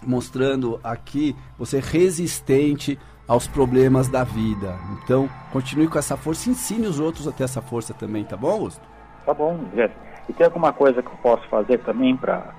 mostrando 0.02 0.80
aqui 0.82 1.36
você 1.58 1.82
resistente 1.82 2.98
aos 3.28 3.46
problemas 3.46 4.08
da 4.08 4.24
vida. 4.24 4.76
Então, 5.04 5.30
continue 5.52 5.90
com 5.90 6.00
essa 6.00 6.16
força, 6.16 6.50
ensine 6.50 6.88
os 6.88 6.98
outros 6.98 7.28
a 7.28 7.32
ter 7.34 7.44
essa 7.44 7.62
força 7.62 7.94
também, 7.94 8.24
tá 8.24 8.38
bom, 8.38 8.52
Augusto? 8.52 8.82
Tá 9.26 9.34
bom, 9.34 9.60
Jéssica. 9.76 10.00
E 10.30 10.34
tem 10.34 10.46
alguma 10.46 10.72
coisa 10.72 11.02
que 11.02 11.10
eu 11.10 11.18
posso 11.22 11.46
fazer 11.50 11.80
também 11.80 12.16
para 12.16 12.54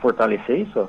fortalecer 0.00 0.60
isso? 0.60 0.88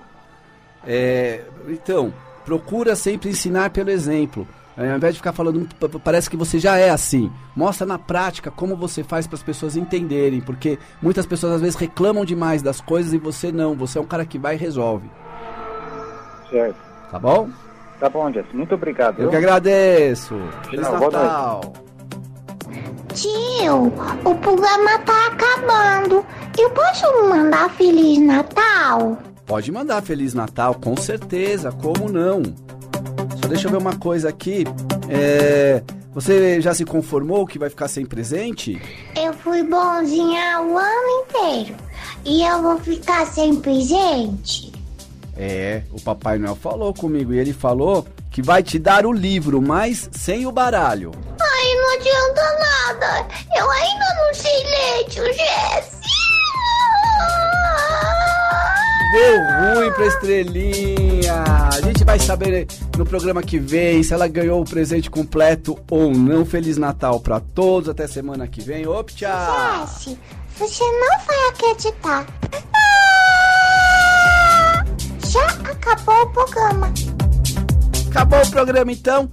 É, 0.88 1.44
então, 1.68 2.14
procura 2.46 2.96
sempre 2.96 3.30
ensinar 3.30 3.70
pelo 3.72 3.90
exemplo. 3.90 4.48
É, 4.78 4.92
ao 4.92 4.98
invés 4.98 5.14
de 5.14 5.20
ficar 5.20 5.34
falando, 5.34 5.68
parece 6.04 6.30
que 6.30 6.38
você 6.38 6.58
já 6.58 6.78
é 6.78 6.90
assim. 6.90 7.32
Mostra 7.56 7.86
na 7.86 8.00
prática 8.00 8.50
como 8.50 8.76
você 8.76 9.04
faz 9.04 9.28
para 9.28 9.36
as 9.36 9.44
pessoas 9.44 9.76
entenderem, 9.76 10.40
porque 10.40 10.80
muitas 11.02 11.26
pessoas 11.26 11.54
às 11.54 11.62
vezes 11.62 11.76
reclamam 11.76 12.24
demais 12.24 12.62
das 12.62 12.80
coisas 12.80 13.12
e 13.14 13.18
você 13.18 13.52
não. 13.52 13.76
Você 13.76 13.98
é 13.98 14.02
um 14.02 14.06
cara 14.06 14.26
que 14.26 14.40
vai 14.40 14.56
e 14.56 14.58
resolve. 14.58 15.10
Certo. 16.50 16.78
Tá 17.12 17.20
bom? 17.20 17.50
Tá 18.00 18.10
bom, 18.10 18.32
Jess. 18.32 18.46
Muito 18.54 18.76
obrigado. 18.76 19.20
Eu 19.20 19.30
que 19.30 19.36
agradeço. 19.36 20.36
Feliz 20.70 20.88
não, 20.88 21.00
Natal. 21.00 21.74
Tio, 23.14 23.88
o 24.24 24.36
programa 24.36 25.00
tá 25.00 25.28
acabando. 25.28 26.26
Eu 26.58 26.70
posso 26.70 27.06
mandar 27.28 27.70
Feliz 27.72 28.20
Natal? 28.20 29.18
Pode 29.46 29.72
mandar 29.72 30.02
Feliz 30.02 30.34
Natal, 30.34 30.76
com 30.76 30.96
certeza. 30.96 31.72
Como 31.72 32.10
não? 32.10 32.44
Deixa 33.50 33.68
eu 33.68 33.72
ver 33.72 33.78
uma 33.78 33.98
coisa 33.98 34.30
aqui. 34.30 34.64
É... 35.10 35.82
Você 36.14 36.62
já 36.62 36.74
se 36.74 36.86
conformou 36.86 37.46
que 37.46 37.60
vai 37.60 37.70
ficar 37.70 37.88
sem 37.88 38.06
presente? 38.06 38.82
Eu 39.16 39.34
fui 39.34 39.64
bonzinha 39.64 40.62
o 40.62 40.78
ano 40.78 41.26
inteiro. 41.26 41.76
E 42.26 42.44
eu 42.44 42.62
vou 42.62 42.78
ficar 42.80 43.26
sem 43.26 43.56
presente? 43.56 44.72
É, 45.38 45.84
o 45.92 46.02
Papai 46.02 46.38
Noel 46.38 46.56
falou 46.56 46.94
comigo 46.94 47.34
e 47.34 47.40
ele 47.40 47.54
falou 47.54 48.06
que 48.30 48.42
vai 48.42 48.62
te 48.62 48.78
dar 48.78 49.06
o 49.06 49.12
livro, 49.12 49.62
mas 49.62 50.10
sem 50.12 50.46
o 50.46 50.52
baralho. 50.52 51.12
Ai, 51.40 51.76
não 51.76 51.94
adianta 51.94 52.42
nada. 52.60 53.28
Eu 53.56 53.72
ainda 53.72 54.06
não 54.16 54.34
sei 54.34 54.64
ler, 54.64 55.06
tio 55.10 55.26
Jesse. 55.26 56.00
Deu 59.12 59.76
ruim 59.76 59.92
pra 59.94 60.06
estrelinha. 60.08 61.44
A 61.74 61.82
gente 61.82 62.04
vai 62.04 62.20
saber 62.20 62.68
no 63.00 63.06
programa 63.06 63.42
que 63.42 63.58
vem 63.58 64.04
se 64.04 64.14
ela 64.14 64.28
ganhou 64.28 64.62
o 64.62 64.66
presente 64.66 65.10
completo 65.10 65.80
ou 65.90 66.14
não. 66.14 66.46
Feliz 66.46 66.78
Natal 66.78 67.18
pra 67.22 67.40
todos. 67.40 67.88
Até 67.88 68.06
semana 68.08 68.46
que 68.46 68.62
vem. 68.62 68.86
Op, 68.86 69.14
tchau. 69.16 69.88
Você 70.58 70.84
não 70.84 71.26
vai 71.26 71.50
acreditar. 71.50 72.28
Já 75.26 75.46
acabou 75.46 76.24
o 76.24 76.28
programa. 76.28 76.94
Acabou 78.10 78.42
o 78.42 78.52
programa 78.52 78.92
então? 78.92 79.32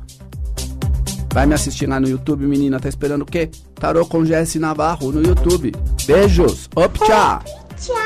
Vai 1.35 1.45
me 1.45 1.55
assistir 1.55 1.89
lá 1.89 1.99
no 1.99 2.09
YouTube, 2.09 2.47
menina. 2.47 2.79
Tá 2.79 2.89
esperando 2.89 3.23
o 3.23 3.27
quê? 3.27 3.51
Tarô 3.75 4.07
com 4.07 4.25
Jesse 4.25 4.61
Navarro 4.61 5.11
no 5.11 5.21
YouTube. 5.21 5.75
Beijos. 6.07 6.71
Op, 6.77 6.99
tchau. 7.01 7.43
Tchau. 7.77 7.97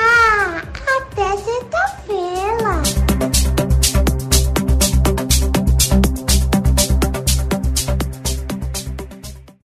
Até 1.02 1.36
sexta-feira. 1.36 2.99